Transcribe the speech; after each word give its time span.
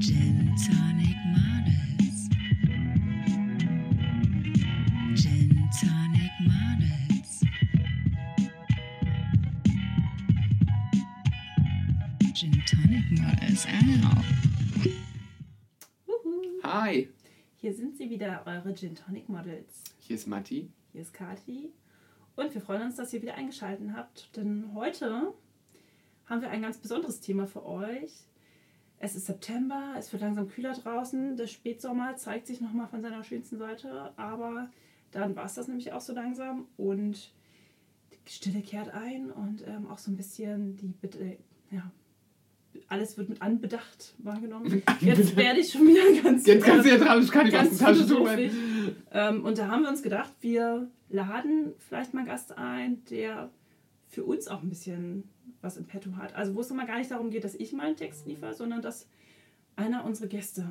Gin 0.00 0.54
Tonic 0.56 1.16
Models. 1.32 2.28
Gin 5.14 5.68
Tonic 5.80 6.32
Models. 6.40 7.40
Gin 12.34 12.62
Tonic 12.66 13.04
Models. 13.10 13.66
Ow. 13.66 14.22
Uhu. 16.08 16.62
Hi, 16.62 17.08
Hier 17.56 17.72
sind 17.74 17.96
sie 17.96 18.10
wieder, 18.10 18.42
eure 18.46 18.74
Gin 18.74 18.94
Tonic 18.94 19.28
Models. 19.28 19.82
hier 19.98 20.16
ist 20.16 20.26
Matti. 20.26 20.70
Hier 20.92 21.00
ist 21.02 21.14
Kati. 21.14 21.72
Und 22.36 22.52
wir 22.54 22.60
freuen 22.60 22.82
uns, 22.82 22.96
dass 22.96 23.12
ihr 23.14 23.22
wieder 23.22 23.34
eingeschaltet 23.34 23.88
habt, 23.94 24.36
denn 24.36 24.74
heute 24.74 25.32
haben 26.26 26.40
wir 26.42 26.50
ein 26.50 26.60
ganz 26.62 26.76
besonderes 26.78 27.20
Thema 27.20 27.46
für 27.46 27.64
euch. 27.64 28.12
Es 28.98 29.14
ist 29.14 29.26
September, 29.26 29.94
es 29.98 30.12
wird 30.12 30.22
langsam 30.22 30.48
kühler 30.48 30.72
draußen, 30.72 31.36
der 31.36 31.46
Spätsommer 31.46 32.16
zeigt 32.16 32.46
sich 32.46 32.60
nochmal 32.60 32.86
von 32.88 33.02
seiner 33.02 33.22
schönsten 33.24 33.58
Seite, 33.58 34.12
aber 34.16 34.70
dann 35.12 35.36
war 35.36 35.44
es 35.44 35.54
das 35.54 35.68
nämlich 35.68 35.92
auch 35.92 36.00
so 36.00 36.12
langsam 36.14 36.66
und 36.76 37.32
die 38.26 38.32
Stille 38.32 38.60
kehrt 38.62 38.92
ein 38.94 39.30
und 39.30 39.66
ähm, 39.66 39.86
auch 39.88 39.98
so 39.98 40.10
ein 40.10 40.16
bisschen 40.16 40.76
die, 40.76 40.88
Bede- 40.88 41.36
ja, 41.70 41.90
alles 42.88 43.16
wird 43.18 43.28
mit 43.28 43.42
Anbedacht 43.42 44.14
wahrgenommen. 44.18 44.82
Jetzt 45.00 45.36
werde 45.36 45.60
ich 45.60 45.70
schon 45.72 45.86
wieder 45.86 46.22
ganz 46.22 46.46
Jetzt 46.46 46.64
kannst 46.64 46.86
du 46.86 46.90
ja 46.90 46.98
dran, 46.98 47.22
ich 47.22 47.30
kann 47.30 47.46
die 47.46 47.52
ganz 47.52 47.78
tun. 47.78 47.86
philosophisch. 47.88 48.52
Ähm, 49.12 49.44
und 49.44 49.58
da 49.58 49.68
haben 49.68 49.82
wir 49.82 49.90
uns 49.90 50.02
gedacht, 50.02 50.32
wir 50.40 50.88
laden 51.08 51.72
vielleicht 51.78 52.14
mal 52.14 52.20
einen 52.20 52.28
Gast 52.28 52.56
ein, 52.58 53.04
der 53.10 53.50
für 54.08 54.24
uns 54.24 54.48
auch 54.48 54.62
ein 54.62 54.68
bisschen 54.68 55.24
was 55.60 55.76
im 55.76 55.86
Petto 55.86 56.16
hat. 56.16 56.34
Also 56.34 56.54
wo 56.54 56.60
es 56.60 56.70
mal 56.70 56.86
gar 56.86 56.98
nicht 56.98 57.10
darum 57.10 57.30
geht, 57.30 57.44
dass 57.44 57.54
ich 57.54 57.72
mal 57.72 57.86
einen 57.86 57.96
Text 57.96 58.26
liefere, 58.26 58.54
sondern 58.54 58.82
dass 58.82 59.08
einer 59.74 60.04
unserer 60.04 60.28
Gäste 60.28 60.70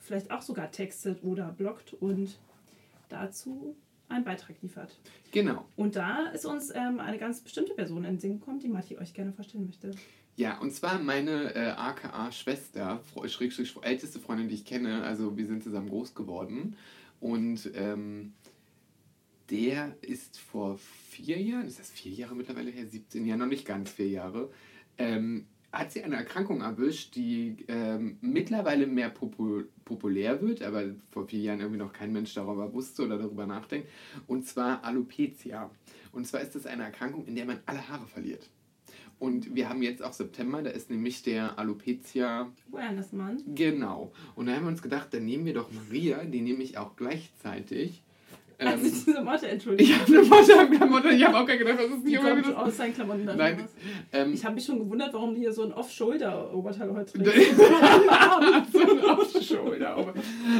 vielleicht 0.00 0.30
auch 0.30 0.42
sogar 0.42 0.70
textet 0.70 1.22
oder 1.22 1.52
bloggt 1.52 1.94
und 1.94 2.38
dazu 3.08 3.76
einen 4.08 4.24
Beitrag 4.24 4.56
liefert. 4.62 4.98
Genau. 5.32 5.66
Und 5.76 5.96
da 5.96 6.28
ist 6.28 6.46
uns 6.46 6.74
ähm, 6.74 7.00
eine 7.00 7.18
ganz 7.18 7.40
bestimmte 7.40 7.74
Person 7.74 8.04
in 8.04 8.14
den 8.14 8.18
Sinn 8.18 8.40
gekommen, 8.40 8.58
die 8.58 8.68
Matti 8.68 8.96
euch 8.96 9.12
gerne 9.12 9.32
vorstellen 9.32 9.66
möchte. 9.66 9.90
Ja, 10.36 10.58
und 10.60 10.72
zwar 10.72 10.98
meine 10.98 11.54
äh, 11.54 11.70
AKA-Schwester, 11.70 13.02
Schrägstrich 13.26 13.74
älteste 13.82 14.20
Freundin, 14.20 14.48
die 14.48 14.54
ich 14.54 14.64
kenne. 14.64 15.02
Also 15.02 15.36
wir 15.36 15.46
sind 15.46 15.62
zusammen 15.64 15.88
groß 15.88 16.14
geworden. 16.14 16.76
Und 17.20 17.70
ähm, 17.74 18.34
der 19.50 19.96
ist 20.02 20.38
vor 20.38 20.78
vier 21.10 21.40
Jahren, 21.40 21.66
ist 21.66 21.78
das 21.78 21.90
vier 21.90 22.12
Jahre 22.12 22.34
mittlerweile 22.34 22.70
her? 22.70 22.86
17 22.86 23.24
Jahre, 23.24 23.40
noch 23.40 23.46
nicht 23.46 23.66
ganz 23.66 23.90
vier 23.90 24.08
Jahre, 24.08 24.50
ähm, 24.98 25.46
hat 25.72 25.92
sie 25.92 26.02
eine 26.02 26.16
Erkrankung 26.16 26.62
erwischt, 26.62 27.14
die 27.14 27.64
ähm, 27.68 28.18
mittlerweile 28.20 28.86
mehr 28.86 29.10
popu 29.10 29.64
populär 29.84 30.40
wird, 30.42 30.62
aber 30.62 30.84
vor 31.10 31.26
vier 31.26 31.40
Jahren 31.40 31.60
irgendwie 31.60 31.78
noch 31.78 31.92
kein 31.92 32.12
Mensch 32.12 32.34
darüber 32.34 32.72
wusste 32.72 33.04
oder 33.04 33.18
darüber 33.18 33.46
nachdenkt. 33.46 33.88
Und 34.26 34.46
zwar 34.46 34.84
Alopecia. 34.84 35.70
Und 36.12 36.26
zwar 36.26 36.40
ist 36.40 36.54
das 36.54 36.66
eine 36.66 36.84
Erkrankung, 36.84 37.26
in 37.26 37.36
der 37.36 37.46
man 37.46 37.60
alle 37.66 37.88
Haare 37.88 38.06
verliert. 38.06 38.50
Und 39.18 39.54
wir 39.54 39.68
haben 39.68 39.82
jetzt 39.82 40.02
auch 40.02 40.12
September, 40.12 40.62
da 40.62 40.70
ist 40.70 40.90
nämlich 40.90 41.22
der 41.22 41.58
Alopecia 41.58 42.52
Awareness 42.70 43.12
Mann. 43.12 43.42
Genau. 43.54 44.12
Und 44.36 44.46
da 44.46 44.54
haben 44.54 44.62
wir 44.64 44.68
uns 44.68 44.82
gedacht, 44.82 45.12
dann 45.12 45.24
nehmen 45.24 45.44
wir 45.44 45.54
doch 45.54 45.70
Maria, 45.72 46.24
die 46.24 46.40
nehme 46.40 46.62
ich 46.62 46.78
auch 46.78 46.96
gleichzeitig. 46.96 48.02
Ähm, 48.60 48.68
Also 48.68 48.82
diese 48.90 49.22
Mathe, 49.22 49.46
entschuldigung. 49.48 49.94
ich 49.94 50.00
habe 50.00 50.18
eine 50.18 50.22
Mutter 50.28 50.60
am 50.60 50.70
Klamotten, 50.70 51.08
ich 51.14 51.24
habe 51.24 51.38
auch 51.38 51.46
gar 51.46 51.56
gedacht, 51.56 51.78
das 51.78 51.86
ist 51.90 52.02
Die 52.04 52.10
nicht 52.10 52.20
immer 52.20 52.36
wieder. 52.36 52.58
aus 52.60 52.76
seinen 52.76 52.92
Klamotten 52.92 53.24
dann 53.26 53.36
Nein. 53.38 53.68
Ähm, 54.12 54.32
Ich 54.32 54.44
habe 54.44 54.54
mich 54.56 54.64
schon 54.64 54.78
gewundert, 54.80 55.14
warum 55.14 55.34
du 55.34 55.40
hier 55.40 55.52
so 55.52 55.62
ein 55.62 55.72
Off-Shoulder-Oberteil 55.72 56.92
heute 56.92 57.12
so 57.18 57.22
trägst. 57.24 57.60
ein 57.60 59.04
Aufschulter. 59.04 59.96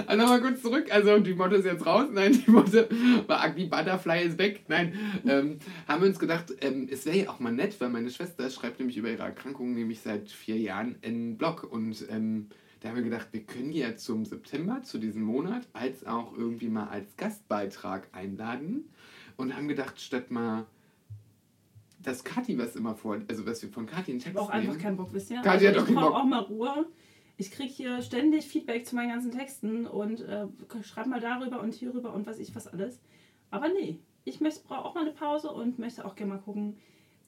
Also 0.07 0.23
nochmal 0.23 0.41
kurz 0.41 0.63
zurück. 0.63 0.87
Also 0.91 1.19
die 1.19 1.35
Motte 1.35 1.57
ist 1.57 1.65
jetzt 1.65 1.85
raus. 1.87 2.07
Nein, 2.13 2.33
die 2.47 2.51
Motte 2.51 2.89
war 3.27 3.49
Ugly 3.49 3.67
Butterfly 3.67 4.25
ist 4.25 4.39
weg. 4.39 4.65
Nein, 4.69 4.93
ähm, 5.27 5.59
haben 5.87 6.03
wir 6.03 6.09
uns 6.09 6.19
gedacht, 6.19 6.47
ähm, 6.61 6.89
es 6.91 7.07
wäre 7.07 7.17
ja 7.19 7.31
auch 7.31 7.41
mal 7.41 7.53
nett, 7.53 7.81
weil 7.81 7.89
meine 7.89 8.11
Schwester 8.11 8.49
schreibt 8.51 8.79
nämlich 8.79 8.97
über 8.97 9.11
ihre 9.11 9.23
Erkrankung 9.25 9.75
nämlich 9.75 10.01
seit 10.01 10.31
vier 10.31 10.57
Jahren 10.59 10.97
einen 11.05 11.37
Blog. 11.37 11.67
Und 11.71 12.05
ähm, 12.11 12.47
da 12.81 12.89
haben 12.89 12.97
wir 12.97 13.03
gedacht, 13.03 13.29
wir 13.33 13.43
können 13.43 13.71
die 13.71 13.79
ja 13.79 13.97
zum 13.97 14.25
September, 14.25 14.83
zu 14.83 14.99
diesem 14.99 15.23
Monat, 15.23 15.67
als 15.73 16.07
auch 16.07 16.37
irgendwie 16.37 16.69
mal 16.69 16.89
als 16.89 17.17
Gastbeitrag 17.17 18.09
einladen. 18.13 18.89
Und 19.37 19.55
haben 19.55 19.69
gedacht, 19.69 20.01
statt 20.01 20.31
mal 20.31 20.67
dass 22.03 22.25
Kathi 22.25 22.59
was 22.59 22.77
immer 22.77 22.95
vor, 22.95 23.19
also 23.29 23.45
was 23.47 23.63
wir 23.63 23.71
von 23.71 23.87
Kathi 23.87 24.13
in 24.13 24.19
Ich 24.19 24.25
Text 24.25 24.39
habe 24.39 24.47
auch 24.47 24.51
einfach 24.51 24.73
nehmen. 24.73 24.83
keinen 24.83 24.97
Bock, 24.97 25.13
wisst 25.13 25.31
ihr? 25.31 25.41
Kathi 25.43 25.67
hat 25.67 25.75
also 25.75 25.85
auch 25.87 25.89
ich 25.89 25.95
brauche 25.95 26.15
auch 26.15 26.25
mal 26.25 26.41
Ruhe. 26.41 26.87
Ich 27.37 27.51
kriege 27.51 27.73
hier 27.73 28.03
ständig 28.03 28.47
Feedback 28.47 28.87
zu 28.87 28.97
meinen 28.97 29.11
ganzen 29.11 29.31
Texten 29.31 29.87
und 29.87 30.21
äh, 30.21 30.47
schreib 30.83 31.07
mal 31.07 31.21
darüber 31.21 31.61
und 31.61 31.75
hierüber 31.75 32.13
und 32.13 32.27
was 32.27 32.39
ich 32.39 32.55
was 32.55 32.67
alles. 32.67 33.01
Aber 33.51 33.69
nee, 33.69 33.99
ich 34.25 34.41
brauche 34.41 34.85
auch 34.85 34.95
mal 34.95 35.03
eine 35.03 35.13
Pause 35.13 35.51
und 35.51 35.79
möchte 35.79 36.05
auch 36.05 36.15
gerne 36.15 36.35
mal 36.35 36.41
gucken, 36.41 36.77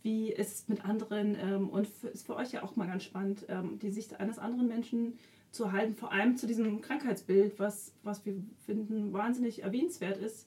wie 0.02 0.34
es 0.34 0.66
mit 0.68 0.84
anderen 0.84 1.36
ähm, 1.40 1.68
und 1.68 1.86
für, 1.86 2.08
ist 2.08 2.26
für 2.26 2.36
euch 2.36 2.52
ja 2.52 2.62
auch 2.62 2.74
mal 2.76 2.86
ganz 2.86 3.04
spannend, 3.04 3.44
ähm, 3.48 3.78
die 3.78 3.90
Sicht 3.90 4.18
eines 4.18 4.38
anderen 4.38 4.66
Menschen 4.66 5.18
zu 5.50 5.64
erhalten, 5.64 5.94
vor 5.94 6.12
allem 6.12 6.36
zu 6.36 6.46
diesem 6.46 6.80
Krankheitsbild, 6.80 7.58
was, 7.58 7.94
was 8.02 8.24
wir 8.24 8.34
finden 8.66 9.12
wahnsinnig 9.12 9.62
erwähnenswert 9.62 10.18
ist. 10.18 10.46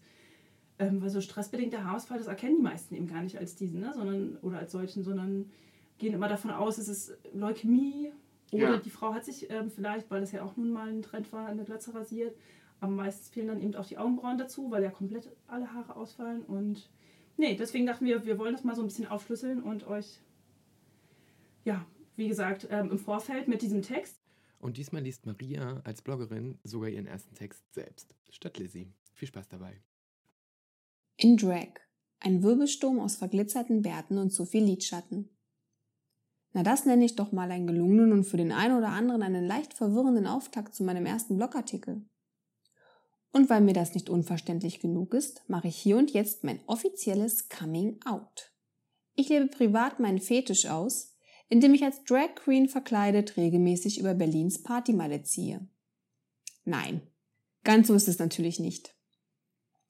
Ähm, 0.79 1.01
weil 1.01 1.09
so 1.09 1.21
stressbedingter 1.21 1.83
Haarausfall, 1.85 2.17
das 2.17 2.27
erkennen 2.27 2.55
die 2.57 2.63
meisten 2.63 2.95
eben 2.95 3.07
gar 3.07 3.21
nicht 3.21 3.37
als 3.37 3.55
diesen, 3.55 3.81
ne? 3.81 3.93
sondern, 3.93 4.37
oder 4.41 4.57
als 4.57 4.71
solchen, 4.71 5.03
sondern 5.03 5.51
gehen 5.99 6.13
immer 6.13 6.27
davon 6.27 6.49
aus, 6.51 6.77
es 6.79 6.87
ist 6.87 7.15
Leukämie 7.33 8.11
oder 8.51 8.71
Ja. 8.71 8.77
die 8.77 8.89
Frau 8.89 9.13
hat 9.13 9.23
sich 9.25 9.49
ähm, 9.49 9.69
vielleicht, 9.69 10.09
weil 10.09 10.21
das 10.21 10.31
ja 10.31 10.43
auch 10.43 10.57
nun 10.57 10.71
mal 10.71 10.89
ein 10.89 11.01
Trend 11.01 11.31
war, 11.31 11.47
eine 11.47 11.63
Glatze 11.63 11.93
rasiert. 11.93 12.35
Aber 12.79 12.91
meistens 12.91 13.29
fehlen 13.29 13.47
dann 13.47 13.61
eben 13.61 13.75
auch 13.75 13.85
die 13.85 13.97
Augenbrauen 13.97 14.37
dazu, 14.37 14.69
weil 14.71 14.83
ja 14.83 14.89
komplett 14.89 15.31
alle 15.47 15.73
Haare 15.73 15.95
ausfallen. 15.95 16.41
Und 16.41 16.89
nee, 17.37 17.55
deswegen 17.55 17.85
dachten 17.85 18.05
wir, 18.05 18.25
wir 18.25 18.37
wollen 18.37 18.53
das 18.53 18.63
mal 18.63 18.75
so 18.75 18.81
ein 18.81 18.87
bisschen 18.87 19.07
aufschlüsseln 19.07 19.63
und 19.63 19.87
euch, 19.87 20.19
ja, 21.63 21.85
wie 22.15 22.27
gesagt, 22.27 22.67
ähm, 22.69 22.91
im 22.91 22.99
Vorfeld 22.99 23.47
mit 23.47 23.61
diesem 23.61 23.81
Text. 23.81 24.19
Und 24.63 24.77
diesmal 24.77 25.01
liest 25.01 25.25
Maria 25.25 25.81
als 25.83 26.01
Bloggerin 26.01 26.57
sogar 26.63 26.87
ihren 26.87 27.05
ersten 27.05 27.35
Text 27.35 27.61
selbst, 27.73 28.15
statt 28.29 28.57
Lizzie. 28.57 28.93
Viel 29.11 29.27
Spaß 29.27 29.49
dabei. 29.49 29.81
In 31.17 31.35
Drag. 31.35 31.81
Ein 32.21 32.43
Wirbelsturm 32.43 33.01
aus 33.01 33.17
verglitzerten 33.17 33.81
Bärten 33.81 34.17
und 34.17 34.29
zu 34.31 34.45
viel 34.45 34.63
Lidschatten. 34.63 35.27
Na, 36.53 36.63
das 36.63 36.85
nenne 36.85 37.03
ich 37.03 37.17
doch 37.17 37.33
mal 37.33 37.51
einen 37.51 37.67
gelungenen 37.67 38.13
und 38.13 38.23
für 38.23 38.37
den 38.37 38.53
einen 38.53 38.77
oder 38.77 38.87
anderen 38.87 39.21
einen 39.21 39.45
leicht 39.45 39.73
verwirrenden 39.73 40.27
Auftakt 40.27 40.73
zu 40.73 40.85
meinem 40.85 41.05
ersten 41.05 41.35
Blogartikel. 41.35 42.05
Und 43.33 43.49
weil 43.49 43.59
mir 43.59 43.73
das 43.73 43.93
nicht 43.93 44.09
unverständlich 44.09 44.79
genug 44.79 45.13
ist, 45.13 45.43
mache 45.49 45.67
ich 45.67 45.75
hier 45.75 45.97
und 45.97 46.11
jetzt 46.11 46.45
mein 46.45 46.61
offizielles 46.67 47.49
Coming 47.49 47.99
Out. 48.05 48.53
Ich 49.15 49.27
lebe 49.27 49.47
privat 49.47 49.99
meinen 49.99 50.21
Fetisch 50.21 50.67
aus, 50.67 51.12
indem 51.49 51.73
ich 51.73 51.83
als 51.83 52.03
Drag 52.03 52.35
Queen 52.35 52.67
verkleidet 52.67 53.37
regelmäßig 53.37 53.99
über 53.99 54.13
Berlins 54.13 54.63
Partymeile 54.63 55.23
ziehe. 55.23 55.67
Nein, 56.65 57.01
ganz 57.63 57.87
so 57.87 57.93
ist 57.93 58.07
es 58.07 58.19
natürlich 58.19 58.59
nicht. 58.59 58.95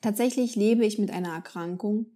Tatsächlich 0.02 0.56
lebe 0.56 0.86
ich 0.86 1.00
mit 1.00 1.12
einer 1.12 1.34
Erkrankung, 1.34 2.08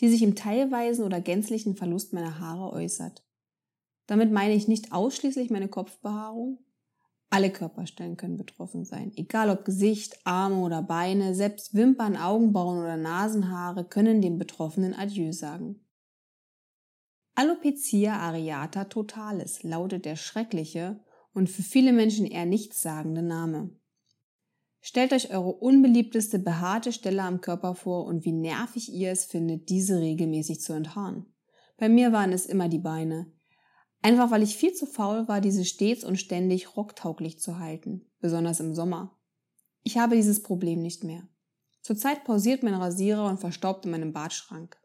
die 0.00 0.08
sich 0.08 0.22
im 0.22 0.34
teilweisen 0.34 1.04
oder 1.04 1.20
gänzlichen 1.20 1.76
Verlust 1.76 2.12
meiner 2.12 2.40
Haare 2.40 2.72
äußert. 2.72 3.22
Damit 4.06 4.32
meine 4.32 4.54
ich 4.54 4.68
nicht 4.68 4.92
ausschließlich 4.92 5.50
meine 5.50 5.68
Kopfbehaarung. 5.68 6.58
Alle 7.30 7.50
Körperstellen 7.50 8.16
können 8.16 8.36
betroffen 8.36 8.84
sein, 8.84 9.12
egal 9.16 9.50
ob 9.50 9.64
Gesicht, 9.64 10.18
Arme 10.24 10.62
oder 10.62 10.82
Beine, 10.82 11.34
selbst 11.34 11.74
Wimpern, 11.74 12.16
Augenbrauen 12.16 12.78
oder 12.78 12.96
Nasenhaare 12.96 13.84
können 13.84 14.22
dem 14.22 14.38
Betroffenen 14.38 14.94
Adieu 14.94 15.32
sagen. 15.32 15.83
Alopecia 17.36 18.16
areata 18.16 18.84
totalis 18.84 19.62
lautet 19.64 20.04
der 20.04 20.14
schreckliche 20.14 21.00
und 21.32 21.50
für 21.50 21.62
viele 21.62 21.92
Menschen 21.92 22.26
eher 22.26 22.46
nichtssagende 22.46 23.22
Name. 23.22 23.70
Stellt 24.80 25.12
euch 25.12 25.30
eure 25.30 25.52
unbeliebteste 25.52 26.38
behaarte 26.38 26.92
Stelle 26.92 27.22
am 27.22 27.40
Körper 27.40 27.74
vor 27.74 28.04
und 28.04 28.24
wie 28.24 28.32
nervig 28.32 28.92
ihr 28.92 29.10
es 29.10 29.24
findet, 29.24 29.68
diese 29.68 29.98
regelmäßig 29.98 30.60
zu 30.60 30.74
enthaaren. 30.74 31.34
Bei 31.76 31.88
mir 31.88 32.12
waren 32.12 32.32
es 32.32 32.46
immer 32.46 32.68
die 32.68 32.78
Beine. 32.78 33.32
Einfach 34.02 34.30
weil 34.30 34.42
ich 34.42 34.56
viel 34.56 34.74
zu 34.74 34.86
faul 34.86 35.26
war, 35.26 35.40
diese 35.40 35.64
stets 35.64 36.04
und 36.04 36.20
ständig 36.20 36.76
rocktauglich 36.76 37.40
zu 37.40 37.58
halten, 37.58 38.12
besonders 38.20 38.60
im 38.60 38.74
Sommer. 38.74 39.18
Ich 39.82 39.98
habe 39.98 40.14
dieses 40.14 40.42
Problem 40.42 40.82
nicht 40.82 41.02
mehr. 41.02 41.26
Zurzeit 41.80 42.22
pausiert 42.24 42.62
mein 42.62 42.74
Rasierer 42.74 43.26
und 43.26 43.40
verstaubt 43.40 43.86
in 43.86 43.90
meinem 43.90 44.12
Badschrank. 44.12 44.76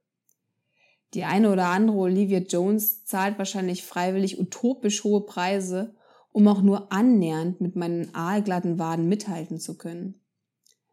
Die 1.13 1.23
eine 1.23 1.51
oder 1.51 1.67
andere 1.67 1.97
Olivia 1.97 2.39
Jones 2.39 3.03
zahlt 3.06 3.38
wahrscheinlich 3.38 3.83
freiwillig 3.83 4.39
utopisch 4.39 5.03
hohe 5.03 5.25
Preise, 5.25 5.95
um 6.31 6.47
auch 6.47 6.61
nur 6.61 6.91
annähernd 6.91 7.61
mit 7.61 7.75
meinen 7.75 8.13
aalglatten 8.13 8.77
Waden 8.77 9.07
mithalten 9.07 9.59
zu 9.59 9.77
können. 9.77 10.21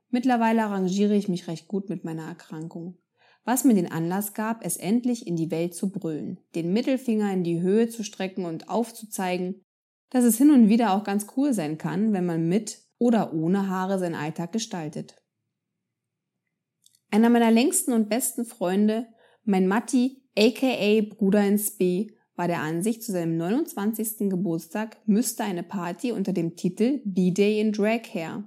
Mittlerweile 0.08 0.64
arrangiere 0.64 1.14
ich 1.14 1.28
mich 1.28 1.48
recht 1.48 1.68
gut 1.68 1.90
mit 1.90 2.04
meiner 2.04 2.26
Erkrankung, 2.26 2.96
was 3.44 3.64
mir 3.64 3.74
den 3.74 3.90
Anlass 3.90 4.32
gab, 4.32 4.64
es 4.64 4.76
endlich 4.76 5.26
in 5.26 5.36
die 5.36 5.50
Welt 5.50 5.74
zu 5.74 5.90
brüllen, 5.90 6.40
den 6.54 6.72
Mittelfinger 6.72 7.32
in 7.32 7.44
die 7.44 7.60
Höhe 7.60 7.88
zu 7.88 8.02
strecken 8.02 8.46
und 8.46 8.70
aufzuzeigen, 8.70 9.62
dass 10.10 10.24
es 10.24 10.38
hin 10.38 10.50
und 10.50 10.68
wieder 10.68 10.92
auch 10.92 11.04
ganz 11.04 11.26
cool 11.36 11.52
sein 11.52 11.76
kann, 11.76 12.12
wenn 12.12 12.24
man 12.24 12.48
mit 12.48 12.80
oder 12.98 13.34
ohne 13.34 13.68
Haare 13.68 13.98
seinen 13.98 14.14
Alltag 14.14 14.52
gestaltet. 14.52 15.22
Einer 17.10 17.28
meiner 17.28 17.50
längsten 17.50 17.92
und 17.92 18.08
besten 18.08 18.44
Freunde, 18.44 19.06
mein 19.46 19.66
Matti, 19.66 20.22
aka 20.36 21.00
Bruder 21.02 21.46
ins 21.46 21.70
B, 21.70 22.08
war 22.34 22.48
der 22.48 22.60
Ansicht, 22.60 23.02
zu 23.02 23.12
seinem 23.12 23.36
29. 23.36 24.28
Geburtstag 24.28 24.98
müsste 25.06 25.44
eine 25.44 25.62
Party 25.62 26.12
unter 26.12 26.32
dem 26.32 26.56
Titel 26.56 27.00
B-Day 27.04 27.60
in 27.60 27.72
Drag 27.72 28.02
her. 28.12 28.44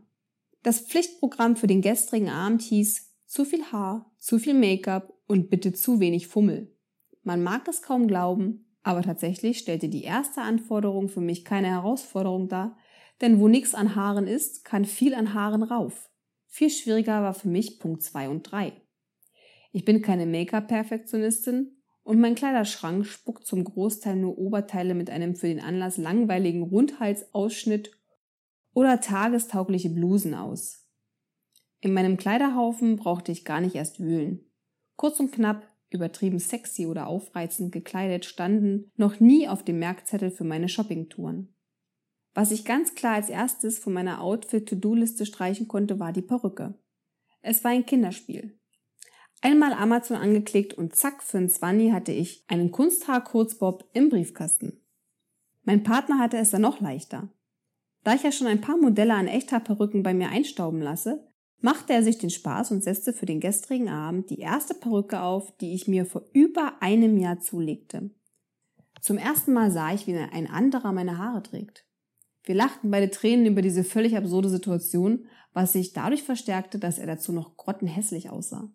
Das 0.61 0.81
Pflichtprogramm 0.81 1.55
für 1.55 1.67
den 1.67 1.81
gestrigen 1.81 2.29
Abend 2.29 2.61
hieß 2.61 3.13
zu 3.25 3.45
viel 3.45 3.63
Haar, 3.71 4.11
zu 4.19 4.37
viel 4.37 4.53
Make-up 4.53 5.13
und 5.27 5.49
bitte 5.49 5.73
zu 5.73 5.99
wenig 5.99 6.27
Fummel. 6.27 6.75
Man 7.23 7.43
mag 7.43 7.67
es 7.67 7.81
kaum 7.81 8.07
glauben, 8.07 8.65
aber 8.83 9.01
tatsächlich 9.01 9.59
stellte 9.59 9.89
die 9.89 10.03
erste 10.03 10.41
Anforderung 10.41 11.09
für 11.09 11.21
mich 11.21 11.45
keine 11.45 11.67
Herausforderung 11.67 12.47
dar, 12.47 12.77
denn 13.21 13.39
wo 13.39 13.47
nichts 13.47 13.73
an 13.73 13.95
Haaren 13.95 14.27
ist, 14.27 14.65
kann 14.65 14.85
viel 14.85 15.13
an 15.13 15.33
Haaren 15.33 15.63
rauf. 15.63 16.09
Viel 16.47 16.69
schwieriger 16.69 17.21
war 17.21 17.33
für 17.33 17.49
mich 17.49 17.79
Punkt 17.79 18.01
2 18.01 18.29
und 18.29 18.43
3. 18.43 18.73
Ich 19.71 19.85
bin 19.85 20.01
keine 20.01 20.25
Make-up-Perfektionistin 20.25 21.77
und 22.03 22.19
mein 22.19 22.35
Kleiderschrank 22.35 23.05
spuckt 23.05 23.45
zum 23.45 23.63
Großteil 23.63 24.15
nur 24.15 24.37
Oberteile 24.37 24.95
mit 24.95 25.09
einem 25.09 25.35
für 25.35 25.47
den 25.47 25.59
Anlass 25.59 25.97
langweiligen 25.97 26.63
Rundhalsausschnitt 26.63 27.91
oder 28.73 28.99
tagestaugliche 28.99 29.89
Blusen 29.89 30.33
aus. 30.33 30.87
In 31.81 31.93
meinem 31.93 32.17
Kleiderhaufen 32.17 32.97
brauchte 32.97 33.31
ich 33.31 33.45
gar 33.45 33.61
nicht 33.61 33.75
erst 33.75 33.99
wühlen. 33.99 34.51
Kurz 34.95 35.19
und 35.19 35.31
knapp, 35.31 35.67
übertrieben 35.91 36.39
sexy 36.39 36.85
oder 36.85 37.07
aufreizend 37.07 37.71
gekleidet 37.71 38.25
standen 38.25 38.91
noch 38.95 39.19
nie 39.19 39.47
auf 39.47 39.63
dem 39.63 39.79
Merkzettel 39.79 40.29
für 40.31 40.43
meine 40.43 40.69
Shoppingtouren. 40.69 41.55
Was 42.33 42.51
ich 42.51 42.65
ganz 42.65 42.95
klar 42.95 43.15
als 43.15 43.29
erstes 43.29 43.79
von 43.79 43.93
meiner 43.93 44.21
Outfit-To-Do-Liste 44.21 45.25
streichen 45.25 45.67
konnte, 45.67 45.99
war 45.99 46.13
die 46.13 46.21
Perücke. 46.21 46.77
Es 47.41 47.63
war 47.63 47.71
ein 47.71 47.85
Kinderspiel. 47.85 48.58
Einmal 49.41 49.73
Amazon 49.73 50.17
angeklickt 50.17 50.73
und 50.73 50.95
zack, 50.95 51.23
für 51.23 51.37
ein 51.37 51.49
Zwanni 51.49 51.91
hatte 51.91 52.11
ich 52.11 52.43
einen 52.47 52.71
Kunsthaar-Kurzbob 52.71 53.89
im 53.93 54.09
Briefkasten. 54.09 54.81
Mein 55.63 55.83
Partner 55.83 56.19
hatte 56.19 56.37
es 56.37 56.49
dann 56.49 56.61
noch 56.61 56.81
leichter. 56.81 57.29
Da 58.03 58.15
ich 58.15 58.23
ja 58.23 58.31
schon 58.31 58.47
ein 58.47 58.61
paar 58.61 58.77
Modelle 58.77 59.13
an 59.13 59.27
echter 59.27 59.59
Perücken 59.59 60.03
bei 60.03 60.13
mir 60.13 60.29
einstauben 60.29 60.81
lasse, 60.81 61.27
machte 61.61 61.93
er 61.93 62.03
sich 62.03 62.17
den 62.17 62.29
Spaß 62.29 62.71
und 62.71 62.83
setzte 62.83 63.13
für 63.13 63.25
den 63.25 63.39
gestrigen 63.39 63.89
Abend 63.89 64.29
die 64.29 64.39
erste 64.39 64.73
Perücke 64.73 65.21
auf, 65.21 65.55
die 65.57 65.73
ich 65.73 65.87
mir 65.87 66.05
vor 66.05 66.23
über 66.33 66.81
einem 66.81 67.17
Jahr 67.17 67.39
zulegte. 67.39 68.09
Zum 69.01 69.17
ersten 69.17 69.53
Mal 69.53 69.71
sah 69.71 69.93
ich, 69.93 70.07
wie 70.07 70.15
ein 70.15 70.47
anderer 70.47 70.91
meine 70.91 71.17
Haare 71.17 71.43
trägt. 71.43 71.85
Wir 72.43 72.55
lachten 72.55 72.91
beide 72.91 73.09
Tränen 73.09 73.45
über 73.45 73.61
diese 73.61 73.83
völlig 73.83 74.17
absurde 74.17 74.49
Situation, 74.49 75.27
was 75.53 75.73
sich 75.73 75.93
dadurch 75.93 76.23
verstärkte, 76.23 76.79
dass 76.79 76.99
er 76.99 77.07
dazu 77.07 77.31
noch 77.31 77.57
grottenhässlich 77.57 78.29
aussah. 78.29 78.71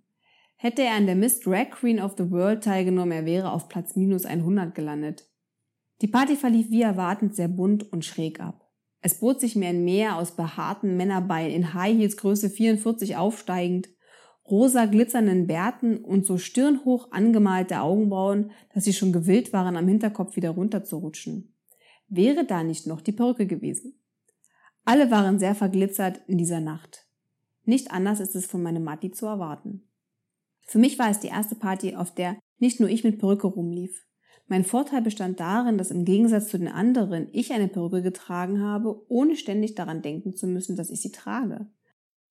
Hätte 0.56 0.82
er 0.82 0.94
an 0.94 1.06
der 1.06 1.16
Miss 1.16 1.40
Drag 1.40 1.70
Queen 1.70 2.00
of 2.00 2.14
the 2.16 2.30
World 2.30 2.64
teilgenommen, 2.64 3.12
er 3.12 3.26
wäre 3.26 3.52
auf 3.52 3.68
Platz 3.68 3.96
minus 3.96 4.24
100 4.24 4.74
gelandet. 4.74 5.28
Die 6.00 6.08
Party 6.08 6.36
verlief 6.36 6.70
wie 6.70 6.82
erwartend 6.82 7.36
sehr 7.36 7.48
bunt 7.48 7.92
und 7.92 8.04
schräg 8.04 8.40
ab. 8.40 8.70
Es 9.00 9.20
bot 9.20 9.40
sich 9.40 9.54
mir 9.54 9.68
ein 9.68 9.84
Meer 9.84 10.16
aus 10.16 10.34
behaarten 10.34 10.96
Männerbeinen 10.96 11.52
in 11.52 11.74
High 11.74 11.96
Heels 11.96 12.16
Größe 12.16 12.48
44 12.48 13.16
aufsteigend, 13.16 13.88
rosa 14.50 14.86
glitzernden 14.86 15.46
Bärten 15.46 15.98
und 15.98 16.24
so 16.26 16.38
stirnhoch 16.38 17.12
angemalte 17.12 17.80
Augenbrauen, 17.80 18.50
dass 18.72 18.84
sie 18.84 18.92
schon 18.92 19.12
gewillt 19.12 19.52
waren, 19.52 19.76
am 19.76 19.88
Hinterkopf 19.88 20.36
wieder 20.36 20.50
runterzurutschen. 20.50 21.54
Wäre 22.08 22.44
da 22.44 22.62
nicht 22.62 22.86
noch 22.86 23.00
die 23.00 23.12
Perücke 23.12 23.46
gewesen? 23.46 23.98
Alle 24.84 25.10
waren 25.10 25.38
sehr 25.38 25.54
verglitzert 25.54 26.20
in 26.26 26.38
dieser 26.38 26.60
Nacht. 26.60 27.06
Nicht 27.64 27.90
anders 27.90 28.20
ist 28.20 28.34
es 28.34 28.46
von 28.46 28.62
meinem 28.62 28.84
Matti 28.84 29.10
zu 29.10 29.26
erwarten. 29.26 29.82
Für 30.66 30.78
mich 30.78 30.98
war 30.98 31.10
es 31.10 31.20
die 31.20 31.28
erste 31.28 31.54
Party, 31.54 31.96
auf 31.96 32.14
der 32.14 32.36
nicht 32.58 32.80
nur 32.80 32.88
ich 32.88 33.04
mit 33.04 33.18
Perücke 33.18 33.46
rumlief. 33.46 34.06
Mein 34.46 34.64
Vorteil 34.64 35.00
bestand 35.00 35.40
darin, 35.40 35.78
dass 35.78 35.90
im 35.90 36.04
Gegensatz 36.04 36.48
zu 36.48 36.58
den 36.58 36.68
anderen 36.68 37.28
ich 37.32 37.52
eine 37.52 37.68
Perücke 37.68 38.02
getragen 38.02 38.60
habe, 38.60 39.02
ohne 39.08 39.36
ständig 39.36 39.74
daran 39.74 40.02
denken 40.02 40.36
zu 40.36 40.46
müssen, 40.46 40.76
dass 40.76 40.90
ich 40.90 41.00
sie 41.00 41.12
trage. 41.12 41.66